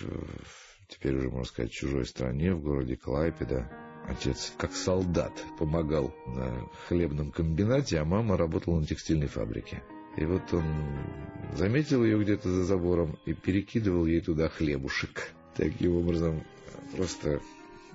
теперь 0.90 1.16
уже, 1.16 1.30
можно 1.30 1.46
сказать, 1.46 1.72
в 1.72 1.76
чужой 1.76 2.06
стране, 2.06 2.54
в 2.54 2.62
городе 2.62 2.98
Клайпеда. 2.98 3.72
Отец, 4.10 4.54
как 4.58 4.74
солдат, 4.74 5.32
помогал 5.58 6.14
на 6.26 6.68
хлебном 6.88 7.32
комбинате, 7.32 8.00
а 8.00 8.06
мама 8.06 8.36
работала 8.38 8.80
на 8.80 8.86
текстильной 8.86 9.28
фабрике. 9.28 9.82
И 10.18 10.26
вот 10.26 10.54
он 10.54 10.66
заметил 11.54 12.04
ее 12.04 12.22
где-то 12.22 12.50
за 12.50 12.64
забором 12.66 13.18
и 13.26 13.34
перекидывал 13.34 14.06
ей 14.06 14.22
туда 14.22 14.50
хлебушек. 14.50 15.32
Таким 15.56 15.96
образом, 15.96 16.44
просто 16.96 17.42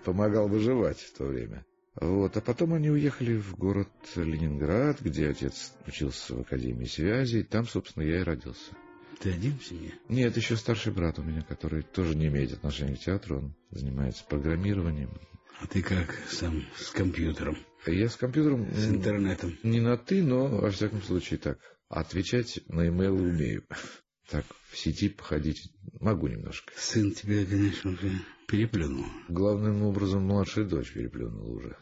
помогал 0.04 0.48
выживать 0.48 1.00
в 1.00 1.16
то 1.16 1.24
время. 1.24 1.64
Вот, 2.00 2.36
а 2.36 2.40
потом 2.40 2.72
они 2.72 2.90
уехали 2.90 3.36
в 3.36 3.54
город 3.56 3.90
Ленинград, 4.16 5.00
где 5.00 5.28
отец 5.28 5.74
учился 5.86 6.34
в 6.34 6.40
Академии 6.40 6.86
связи, 6.86 7.38
и 7.38 7.42
там, 7.42 7.66
собственно, 7.66 8.04
я 8.04 8.20
и 8.20 8.24
родился. 8.24 8.72
Ты 9.20 9.30
один 9.32 9.58
в 9.58 9.64
семье? 9.64 9.92
Нет, 10.08 10.36
еще 10.36 10.56
старший 10.56 10.92
брат 10.92 11.18
у 11.18 11.22
меня, 11.22 11.42
который 11.42 11.82
тоже 11.82 12.16
не 12.16 12.28
имеет 12.28 12.52
отношения 12.52 12.96
к 12.96 13.00
театру. 13.00 13.38
Он 13.38 13.54
занимается 13.70 14.24
программированием. 14.24 15.10
А 15.60 15.66
ты 15.66 15.82
как 15.82 16.12
сам 16.28 16.64
с 16.76 16.90
компьютером? 16.90 17.56
Я 17.86 18.08
с 18.08 18.16
компьютером... 18.16 18.72
С 18.72 18.88
интернетом? 18.88 19.56
Не 19.62 19.80
на 19.80 19.96
«ты», 19.96 20.22
но, 20.22 20.48
во 20.48 20.70
всяком 20.70 21.02
случае, 21.02 21.38
так. 21.38 21.58
Отвечать 21.88 22.60
на 22.68 22.88
имейлы 22.88 23.28
умею. 23.28 23.64
Так, 24.30 24.44
в 24.70 24.78
сети 24.78 25.08
походить 25.08 25.72
могу 26.00 26.28
немножко. 26.28 26.72
Сын 26.76 27.12
тебя, 27.12 27.44
конечно, 27.44 27.90
уже 27.90 28.10
переплюнул. 28.48 29.06
Главным 29.28 29.82
образом 29.82 30.22
младшая 30.22 30.64
дочь 30.64 30.92
переплюнула 30.92 31.48
уже. 31.48 31.76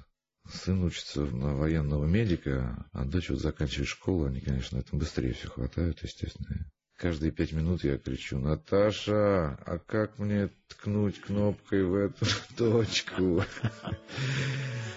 Сын 0.53 0.83
учится 0.83 1.22
на 1.22 1.55
военного 1.55 2.07
медика, 2.07 2.87
а 2.92 3.05
дочь 3.05 3.31
вот 3.31 3.40
заканчивает 3.40 3.88
школу. 3.88 4.26
Они, 4.26 4.40
конечно, 4.40 4.79
это 4.79 4.96
быстрее 4.96 5.33
все 5.33 5.48
хватают, 5.48 6.03
естественно. 6.03 6.70
Каждые 6.96 7.33
пять 7.33 7.53
минут 7.53 7.83
я 7.83 7.96
кричу, 7.96 8.38
Наташа, 8.38 9.59
а 9.64 9.79
как 9.79 10.18
мне 10.18 10.50
ткнуть 10.68 11.18
кнопкой 11.20 11.85
в 11.85 11.94
эту 11.94 12.26
точку? 12.57 13.42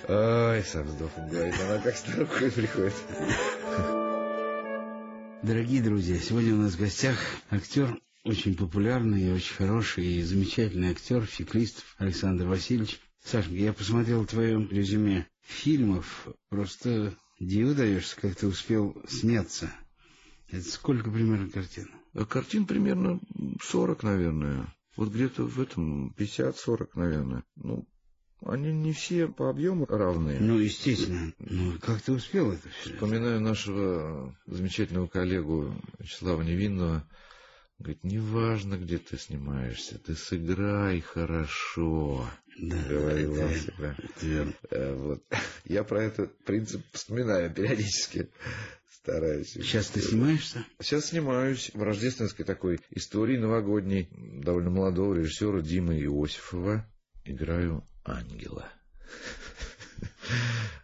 Ой, 0.09 0.63
со 0.63 0.83
вздохом 0.83 1.29
говорит, 1.29 1.55
она 1.61 1.79
как 1.79 1.95
с 1.95 2.01
приходит. 2.01 2.93
Дорогие 5.43 5.83
друзья, 5.83 6.17
сегодня 6.19 6.53
у 6.53 6.57
нас 6.57 6.75
в 6.75 6.79
гостях 6.79 7.17
актер, 7.49 7.99
очень 8.23 8.55
популярный 8.55 9.23
и 9.23 9.31
очень 9.33 9.55
хороший 9.55 10.05
и 10.05 10.23
замечательный 10.23 10.91
актер, 10.91 11.25
феклист 11.25 11.83
Александр 11.97 12.45
Васильевич. 12.45 13.01
Сашенька, 13.25 13.57
я 13.57 13.73
посмотрел 13.73 14.25
твое 14.25 14.65
резюме 14.69 15.27
фильмов, 15.41 16.29
просто 16.47 17.17
диву 17.41 17.73
даешься, 17.73 18.15
как 18.15 18.37
ты 18.37 18.47
успел 18.47 18.95
сняться. 19.09 19.69
Это 20.49 20.71
сколько 20.71 21.11
примерно 21.11 21.49
картин? 21.49 21.91
А 22.13 22.23
картин 22.23 22.65
примерно 22.65 23.19
40, 23.61 24.01
наверное. 24.01 24.73
Вот 24.95 25.09
где-то 25.09 25.43
в 25.43 25.59
этом 25.59 26.15
50-40, 26.17 26.91
наверное. 26.95 27.43
Ну, 27.57 27.85
они 28.45 28.71
не 28.71 28.93
все 28.93 29.27
по 29.27 29.49
объему 29.49 29.85
равные. 29.85 30.39
Ну, 30.39 30.57
естественно. 30.57 31.33
Ну, 31.39 31.77
как 31.79 32.01
ты 32.01 32.11
успел 32.11 32.51
это 32.51 32.67
все? 32.69 32.93
Вспоминаю 32.93 33.39
нашего 33.41 34.35
замечательного 34.45 35.07
коллегу 35.07 35.73
Вячеслава 35.99 36.41
Невинного. 36.41 37.07
Говорит, 37.79 38.03
неважно, 38.03 38.77
где 38.77 38.97
ты 38.97 39.17
снимаешься, 39.17 39.97
ты 39.99 40.15
сыграй 40.15 41.01
хорошо. 41.01 42.29
Да, 42.59 42.77
говорил 42.87 43.33
это, 43.35 43.45
он 43.45 43.53
всегда. 43.53 43.95
верно. 44.21 44.53
Э, 44.69 44.93
Вот. 44.95 45.23
Я 45.65 45.83
про 45.83 46.03
этот 46.03 46.37
принцип 46.43 46.81
вспоминаю 46.91 47.51
периодически. 47.53 48.29
Стараюсь. 48.89 49.51
Сейчас 49.53 49.87
ты 49.87 50.01
снимаешься? 50.01 50.65
Сейчас 50.79 51.07
снимаюсь 51.07 51.71
в 51.73 51.81
рождественской 51.81 52.45
такой 52.45 52.79
истории 52.91 53.37
новогодней 53.37 54.07
довольно 54.41 54.69
молодого 54.69 55.15
режиссера 55.15 55.59
Димы 55.61 55.99
Иосифова. 55.99 56.85
Играю 57.25 57.83
ангела. 58.05 58.69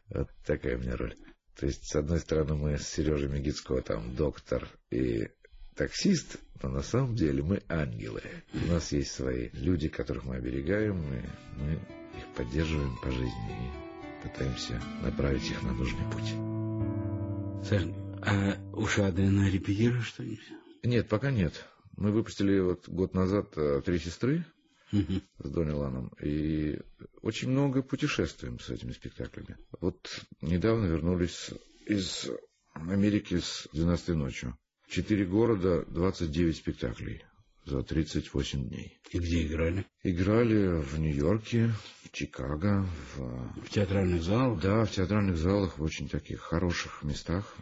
Вот 0.10 0.28
такая 0.44 0.76
у 0.76 0.80
меня 0.80 0.96
роль. 0.98 1.16
То 1.56 1.68
есть, 1.68 1.86
с 1.88 1.96
одной 1.96 2.20
стороны, 2.20 2.56
мы 2.56 2.78
с 2.80 2.88
Сережей 2.88 3.30
Мегицко, 3.30 3.80
там, 3.82 4.16
доктор 4.16 4.68
и 4.90 5.30
таксист, 5.76 6.38
но 6.64 6.70
на 6.70 6.82
самом 6.82 7.16
деле 7.16 7.44
мы 7.44 7.62
ангелы. 7.70 8.24
У 8.54 8.72
нас 8.72 8.92
есть 8.92 9.12
свои 9.12 9.50
люди, 9.54 9.88
которых 9.88 10.26
мы 10.26 10.38
оберегаем, 10.38 11.02
и 11.14 11.22
мы 11.58 11.74
их 11.74 12.28
поддерживаем 12.36 12.98
по 13.02 13.12
жизни 13.12 13.52
и 13.52 14.24
пытаемся 14.28 14.82
направить 15.04 15.50
их 15.50 15.62
на 15.64 15.74
нужный 15.74 16.06
путь. 16.12 17.68
Саш, 17.68 17.84
а 18.22 18.58
у 18.74 18.86
Шадрина 18.88 19.50
репетируешь 19.50 20.08
что-нибудь? 20.08 20.42
Нет, 20.84 21.08
пока 21.08 21.32
нет. 21.32 21.66
Мы 21.98 22.12
выпустили 22.12 22.60
вот 22.60 22.88
год 22.88 23.14
назад 23.14 23.52
э, 23.58 23.82
«Три 23.86 24.00
сестры» 24.00 24.46
С 24.92 25.50
Донни 25.50 25.72
Ланом, 25.72 26.12
и 26.22 26.80
очень 27.22 27.50
много 27.50 27.84
путешествуем 27.84 28.60
с 28.60 28.70
этими 28.70 28.92
спектаклями. 28.92 29.58
Вот 29.82 30.26
недавно 30.42 30.86
вернулись 30.86 31.52
из 31.86 32.28
Америки 32.74 33.40
с 33.40 33.68
«12 33.74 34.14
ночью». 34.16 34.58
Четыре 34.88 35.26
города, 35.26 35.86
29 35.86 36.58
спектаклей 36.58 37.24
за 37.66 37.84
38 37.84 38.68
дней. 38.68 39.00
И 39.12 39.20
где 39.20 39.46
играли? 39.46 39.86
Играли 40.02 40.82
в 40.82 41.00
Нью-Йорке, 41.00 41.72
в 42.04 42.12
Чикаго, 42.12 42.88
в... 43.16 43.64
В 43.66 43.70
театральных 43.70 44.24
залах? 44.24 44.60
Да, 44.62 44.86
в 44.86 44.92
театральных 44.92 45.38
залах, 45.38 45.78
в 45.78 45.84
очень 45.84 46.10
таких 46.10 46.40
хороших 46.42 47.04
местах, 47.04 47.56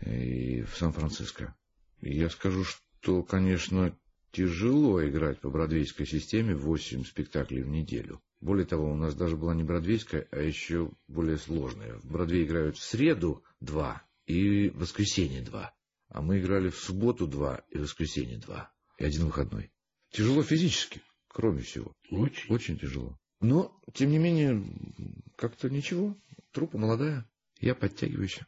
и 0.00 0.62
в 0.62 0.74
Сан-Франциско. 0.76 1.54
Я 2.00 2.30
скажу, 2.30 2.64
что, 2.64 3.22
конечно, 3.22 3.94
тяжело 4.32 5.06
играть 5.06 5.38
по 5.40 5.50
бродвейской 5.50 6.06
системе 6.06 6.54
8 6.54 7.04
спектаклей 7.04 7.62
в 7.62 7.68
неделю. 7.68 8.20
Более 8.40 8.66
того, 8.66 8.90
у 8.90 8.96
нас 8.96 9.14
даже 9.14 9.36
была 9.36 9.54
не 9.54 9.62
бродвейская, 9.62 10.26
а 10.32 10.40
еще 10.40 10.90
более 11.06 11.38
сложная. 11.38 11.94
В 11.98 12.10
Бродвей 12.10 12.44
играют 12.44 12.76
в 12.76 12.82
среду 12.82 13.44
два 13.60 14.02
и 14.26 14.70
в 14.70 14.78
воскресенье 14.78 15.42
два. 15.42 15.72
А 16.08 16.22
мы 16.22 16.40
играли 16.40 16.70
в 16.70 16.76
субботу 16.76 17.26
два 17.26 17.62
и 17.70 17.78
в 17.78 17.82
воскресенье 17.82 18.38
два. 18.38 18.72
И 18.98 19.04
один 19.04 19.26
выходной. 19.26 19.70
Тяжело 20.10 20.42
физически, 20.42 21.02
кроме 21.28 21.62
всего. 21.62 21.94
Очень. 22.10 22.52
Очень 22.52 22.78
тяжело. 22.78 23.16
Но, 23.40 23.80
тем 23.94 24.10
не 24.10 24.18
менее, 24.18 24.62
как-то 25.36 25.70
ничего. 25.70 26.16
Трупа 26.50 26.78
молодая. 26.78 27.28
Я 27.60 27.74
подтягиваюсь. 27.74 28.40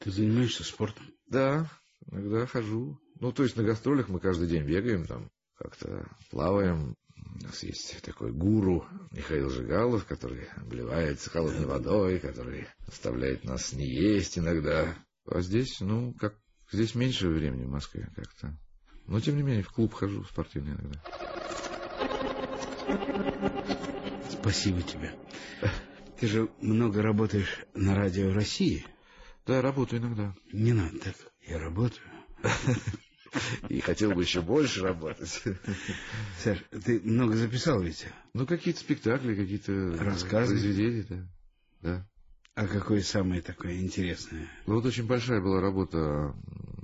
Ты 0.00 0.10
занимаешься 0.10 0.64
спортом? 0.64 1.04
Да, 1.26 1.70
иногда 2.10 2.46
хожу. 2.46 2.98
Ну, 3.20 3.32
то 3.32 3.42
есть 3.42 3.56
на 3.56 3.64
гастролях 3.64 4.08
мы 4.08 4.20
каждый 4.20 4.48
день 4.48 4.64
бегаем, 4.64 5.04
там 5.04 5.30
как-то 5.56 6.08
плаваем. 6.30 6.94
У 7.16 7.44
нас 7.44 7.62
есть 7.62 8.00
такой 8.02 8.32
гуру 8.32 8.86
Михаил 9.10 9.50
Жигалов, 9.50 10.06
который 10.06 10.46
обливается 10.56 11.30
холодной 11.30 11.66
водой, 11.66 12.20
который 12.20 12.68
заставляет 12.86 13.44
нас 13.44 13.72
не 13.72 13.86
есть 13.86 14.38
иногда. 14.38 14.94
А 15.26 15.40
здесь, 15.40 15.80
ну, 15.80 16.14
как 16.14 16.36
здесь 16.70 16.94
меньше 16.94 17.28
времени 17.28 17.64
в 17.64 17.70
Москве 17.70 18.08
как-то. 18.14 18.56
Но, 19.06 19.20
тем 19.20 19.36
не 19.36 19.42
менее, 19.42 19.62
в 19.62 19.72
клуб 19.72 19.94
хожу 19.94 20.24
спортивный 20.24 20.72
иногда. 20.72 21.02
Спасибо 24.30 24.82
тебе. 24.82 25.12
Ты 26.20 26.26
же 26.28 26.50
много 26.60 27.02
работаешь 27.02 27.64
на 27.74 27.94
радио 27.94 28.32
России. 28.32 28.86
Да, 29.46 29.60
работаю 29.60 30.00
иногда. 30.00 30.34
Не 30.52 30.72
надо 30.72 30.98
так. 30.98 31.16
Я 31.46 31.58
работаю. 31.58 32.06
И 33.68 33.80
хотел 33.80 34.12
бы 34.12 34.22
еще 34.22 34.40
больше 34.40 34.82
работать. 34.82 35.42
Саш, 36.38 36.58
ты 36.84 37.00
много 37.00 37.36
записал 37.36 37.80
ведь? 37.80 38.06
Ну, 38.34 38.46
какие-то 38.46 38.80
спектакли, 38.80 39.34
какие-то 39.34 39.96
Рассказы. 39.98 40.52
произведения, 40.52 41.06
да. 41.08 41.28
да. 41.82 42.08
А 42.54 42.66
какое 42.66 43.02
самое 43.02 43.40
такое 43.40 43.78
интересное? 43.80 44.48
Ну, 44.66 44.74
вот 44.74 44.86
очень 44.86 45.06
большая 45.06 45.40
была 45.40 45.60
работа 45.60 46.34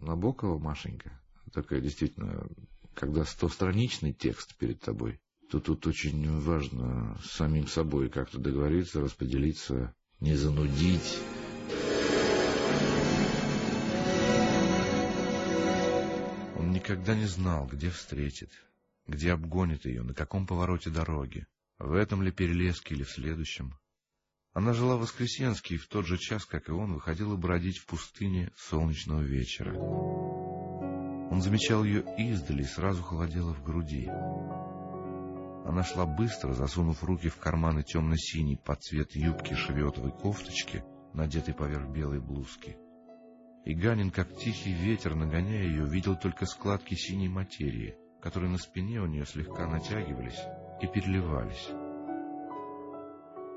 Набокова, 0.02 0.58
Машенька. 0.58 1.10
Такая 1.52 1.80
действительно, 1.80 2.46
когда 2.94 3.24
стостраничный 3.24 4.12
текст 4.12 4.56
перед 4.56 4.80
тобой, 4.80 5.20
то 5.50 5.60
тут 5.60 5.86
очень 5.86 6.40
важно 6.40 7.18
с 7.22 7.32
самим 7.32 7.66
собой 7.66 8.08
как-то 8.08 8.38
договориться, 8.38 9.00
распределиться, 9.00 9.94
не 10.20 10.36
занудить. 10.36 11.18
Никогда 16.84 17.14
не 17.14 17.24
знал, 17.24 17.66
где 17.66 17.88
встретит, 17.88 18.50
где 19.06 19.32
обгонит 19.32 19.86
ее, 19.86 20.02
на 20.02 20.12
каком 20.12 20.46
повороте 20.46 20.90
дороги, 20.90 21.46
в 21.78 21.94
этом 21.94 22.22
ли 22.22 22.30
перелеске 22.30 22.94
или 22.94 23.04
в 23.04 23.10
следующем. 23.10 23.78
Она 24.52 24.74
жила 24.74 24.96
в 24.96 25.00
Воскресенске 25.00 25.76
и 25.76 25.78
в 25.78 25.88
тот 25.88 26.06
же 26.06 26.18
час, 26.18 26.44
как 26.44 26.68
и 26.68 26.72
он, 26.72 26.92
выходила 26.92 27.36
бродить 27.36 27.78
в 27.78 27.86
пустыне 27.86 28.52
солнечного 28.54 29.22
вечера. 29.22 29.74
Он 29.74 31.40
замечал 31.40 31.84
ее 31.84 32.04
издали 32.18 32.62
и 32.62 32.66
сразу 32.66 33.02
холодело 33.02 33.54
в 33.54 33.64
груди. 33.64 34.06
Она 35.64 35.82
шла 35.84 36.04
быстро, 36.04 36.52
засунув 36.52 37.02
руки 37.02 37.30
в 37.30 37.36
карманы 37.36 37.82
темно-синей 37.82 38.58
под 38.58 38.82
цвет 38.82 39.16
юбки 39.16 39.54
шеветовой 39.54 40.12
кофточки, 40.12 40.84
надетой 41.14 41.54
поверх 41.54 41.88
белой 41.88 42.20
блузки. 42.20 42.76
И 43.64 43.72
Ганин, 43.72 44.10
как 44.10 44.36
тихий 44.36 44.72
ветер, 44.72 45.14
нагоняя 45.14 45.62
ее, 45.62 45.86
видел 45.86 46.16
только 46.16 46.44
складки 46.44 46.94
синей 46.94 47.28
материи, 47.28 47.96
которые 48.20 48.50
на 48.50 48.58
спине 48.58 49.00
у 49.00 49.06
нее 49.06 49.24
слегка 49.24 49.66
натягивались 49.66 50.40
и 50.82 50.86
переливались. 50.86 51.68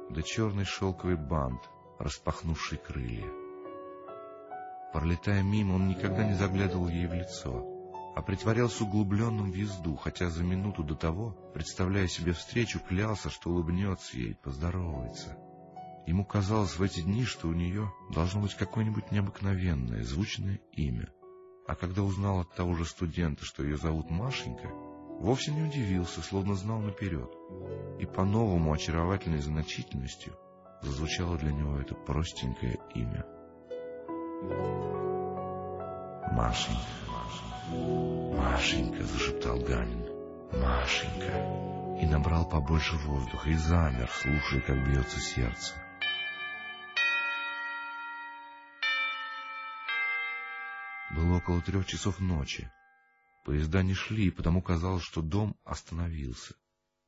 Да 0.09 0.21
черный 0.21 0.63
шелковый 0.63 1.17
бант, 1.17 1.61
распахнувший 1.99 2.77
крылья. 2.77 3.27
Пролетая 4.93 5.43
мимо, 5.43 5.73
он 5.73 5.89
никогда 5.89 6.25
не 6.25 6.35
заглядывал 6.35 6.87
ей 6.87 7.07
в 7.07 7.13
лицо, 7.13 7.65
а 8.15 8.21
притворялся 8.21 8.85
углубленным 8.85 9.51
в 9.51 9.55
езду, 9.55 9.97
хотя 9.97 10.29
за 10.29 10.43
минуту 10.43 10.83
до 10.83 10.95
того, 10.95 11.35
представляя 11.53 12.07
себе 12.07 12.31
встречу, 12.31 12.79
клялся, 12.79 13.29
что 13.29 13.49
улыбнется 13.49 14.17
ей, 14.17 14.35
поздоровается. 14.35 15.37
Ему 16.07 16.23
казалось 16.23 16.79
в 16.79 16.81
эти 16.81 17.01
дни, 17.01 17.25
что 17.25 17.49
у 17.49 17.53
нее 17.53 17.91
должно 18.09 18.39
быть 18.41 18.53
какое-нибудь 18.53 19.11
необыкновенное, 19.11 20.05
звучное 20.05 20.61
имя. 20.71 21.09
А 21.67 21.75
когда 21.75 22.01
узнал 22.01 22.39
от 22.39 22.55
того 22.55 22.75
же 22.75 22.85
студента, 22.85 23.43
что 23.43 23.61
ее 23.61 23.75
зовут 23.75 24.09
Машенька, 24.09 24.69
вовсе 25.19 25.51
не 25.51 25.63
удивился, 25.63 26.21
словно 26.21 26.55
знал 26.55 26.79
наперед. 26.79 27.29
И 27.99 28.05
по-новому 28.05 28.71
очаровательной 28.71 29.41
значительностью 29.41 30.33
зазвучало 30.81 31.37
для 31.37 31.51
него 31.51 31.77
это 31.77 31.93
простенькое 31.93 32.79
имя. 32.95 33.25
Машенька, 36.31 36.87
Машенька, 37.09 38.41
Машенька, 38.41 39.03
зашептал 39.03 39.59
Ганин. 39.59 40.05
Машенька. 40.53 41.99
И 42.01 42.05
набрал 42.05 42.47
побольше 42.47 42.95
воздуха 42.95 43.49
и 43.49 43.55
замер, 43.55 44.09
слушая, 44.09 44.61
как 44.61 44.87
бьется 44.87 45.19
сердце. 45.19 45.73
Было 51.27 51.39
около 51.39 51.61
трех 51.61 51.85
часов 51.85 52.21
ночи. 52.21 52.71
Поезда 53.43 53.83
не 53.83 53.93
шли, 53.93 54.31
потому 54.31 54.61
казалось, 54.61 55.03
что 55.03 55.21
дом 55.21 55.57
остановился. 55.65 56.55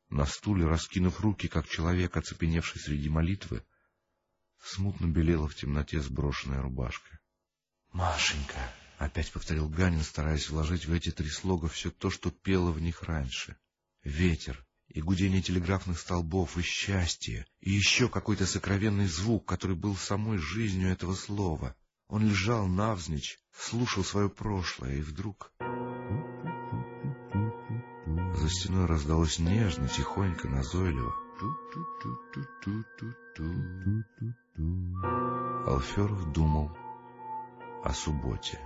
На 0.09 0.25
стуле, 0.25 0.65
раскинув 0.65 1.21
руки, 1.21 1.47
как 1.47 1.69
человек, 1.69 2.17
оцепеневший 2.17 2.81
среди 2.81 3.07
молитвы, 3.07 3.63
смутно 4.61 5.07
белела 5.07 5.47
в 5.47 5.55
темноте 5.55 6.01
сброшенная 6.01 6.61
рубашка.— 6.61 7.19
Машенька!— 7.93 8.59
опять 8.97 9.31
повторил 9.31 9.69
Ганин, 9.69 10.01
стараясь 10.01 10.49
вложить 10.49 10.85
в 10.85 10.91
эти 10.91 11.11
три 11.11 11.29
слога 11.29 11.69
все 11.69 11.89
то, 11.89 12.09
что 12.09 12.29
пело 12.29 12.73
в 12.73 12.81
них 12.81 13.03
раньше. 13.03 13.55
Ветер, 14.03 14.67
и 14.89 15.01
гудение 15.01 15.41
телеграфных 15.41 15.97
столбов, 15.97 16.57
и 16.57 16.61
счастье, 16.61 17.45
и 17.61 17.71
еще 17.71 18.09
какой-то 18.09 18.45
сокровенный 18.45 19.07
звук, 19.07 19.47
который 19.47 19.77
был 19.77 19.95
самой 19.95 20.39
жизнью 20.39 20.89
этого 20.89 21.15
слова. 21.15 21.73
Он 22.09 22.27
лежал 22.27 22.65
навзничь, 22.65 23.39
слушал 23.53 24.03
свое 24.03 24.29
прошлое, 24.29 24.95
и 24.95 25.01
вдруг... 25.01 25.51
За 28.35 28.49
стеной 28.49 28.87
раздалось 28.87 29.37
нежно, 29.37 29.87
тихонько, 29.87 30.47
назойливо. 30.47 31.13
Алферов 35.67 36.31
думал 36.31 36.75
о 37.83 37.93
субботе. 37.93 38.59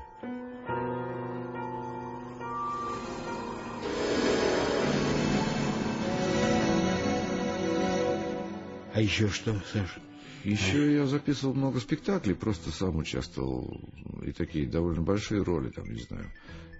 А 8.94 9.02
еще 9.02 9.28
что, 9.28 9.54
Саша? 9.74 10.00
Еще 10.44 10.96
я 10.96 11.06
записывал 11.06 11.54
много 11.54 11.80
спектаклей, 11.80 12.36
просто 12.36 12.70
сам 12.72 12.98
участвовал, 12.98 13.80
и 14.26 14.32
такие 14.32 14.68
довольно 14.68 15.02
большие 15.02 15.42
роли, 15.42 15.70
там, 15.70 15.90
не 15.90 16.02
знаю, 16.02 16.30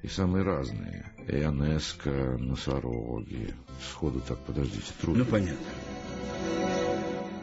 и 0.02 0.08
самые 0.08 0.44
разные. 0.44 1.12
Ионеско, 1.28 2.38
Носороги. 2.38 3.54
Сходу 3.90 4.22
так, 4.28 4.40
подождите, 4.46 4.92
трудно. 5.00 5.24
Ну, 5.24 5.30
понятно. 5.30 5.66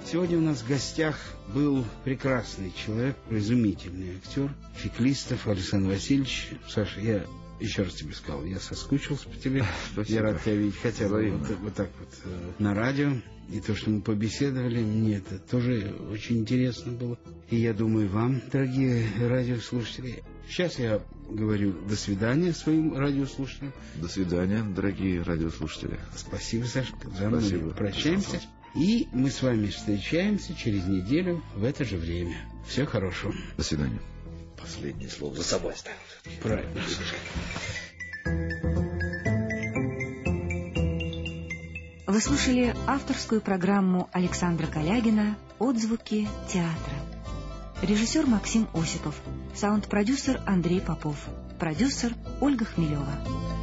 Сегодня 0.05 0.39
у 0.39 0.43
нас 0.43 0.61
в 0.61 0.69
гостях 0.69 1.17
был 1.55 1.85
прекрасный 2.05 2.73
человек, 2.85 3.17
изумительный 3.31 4.17
актер, 4.17 4.53
Феклистов 4.75 5.47
Александр 5.47 5.91
Васильевич. 5.91 6.49
Саша, 6.69 7.01
я 7.01 7.25
еще 7.61 7.83
раз 7.83 7.95
тебе 7.95 8.15
сказал, 8.15 8.45
я 8.45 8.59
соскучился 8.59 9.29
по 9.29 9.37
тебе. 9.37 9.65
Спасибо. 9.93 10.15
Я 10.15 10.23
рад 10.23 10.43
тебя 10.43 10.55
видеть 10.57 10.81
хотя 10.81 11.09
бы 11.09 11.31
вот, 11.31 11.59
вот 11.61 11.75
так 11.75 11.91
вот 11.99 12.09
э, 12.25 12.53
на 12.59 12.75
радио. 12.75 13.13
И 13.51 13.61
то, 13.61 13.75
что 13.75 13.91
мы 13.91 14.01
побеседовали, 14.01 14.81
мне 14.81 15.17
это 15.17 15.39
тоже 15.39 15.97
очень 16.13 16.39
интересно 16.39 16.93
было. 16.93 17.19
И 17.49 17.57
я 17.57 17.75
думаю, 17.75 18.09
вам, 18.09 18.41
дорогие 18.53 19.09
радиослушатели, 19.19 20.23
сейчас 20.49 20.79
я 20.79 21.03
говорю 21.29 21.73
до 21.89 21.97
свидания 21.97 22.53
своим 22.53 22.97
радиослушателям. 22.97 23.73
До 23.97 24.07
свидания, 24.09 24.63
дорогие 24.63 25.23
радиослушатели. 25.23 25.99
Спасибо, 26.15 26.65
Сашка. 26.67 27.11
За 27.11 27.29
Спасибо. 27.29 27.71
прощаемся. 27.71 28.41
И 28.77 29.09
мы 29.13 29.31
с 29.31 29.43
вами 29.43 29.67
встречаемся 29.67 30.55
через 30.55 30.87
неделю 30.87 31.43
в 31.57 31.65
это 31.65 31.85
же 31.85 31.97
время. 31.97 32.37
Всего 32.69 32.87
хорошего. 32.87 33.35
До 33.57 33.65
свидания. 33.65 34.01
Последнее 34.61 35.09
слово 35.09 35.37
за 35.37 35.45
собой 35.45 35.73
оставил. 35.73 35.97
Правильно. 36.43 36.83
Вы 42.07 42.21
слушали 42.21 42.75
авторскую 42.87 43.41
программу 43.41 44.11
Александра 44.13 44.67
Калягина 44.67 45.39
«Отзвуки 45.59 46.29
театра». 46.49 46.97
Режиссер 47.83 48.27
Максим 48.27 48.69
Осипов, 48.75 49.15
саунд-продюсер 49.55 50.43
Андрей 50.47 50.81
Попов, 50.81 51.17
продюсер 51.59 52.13
Ольга 52.41 52.65
Хмелева. 52.65 53.60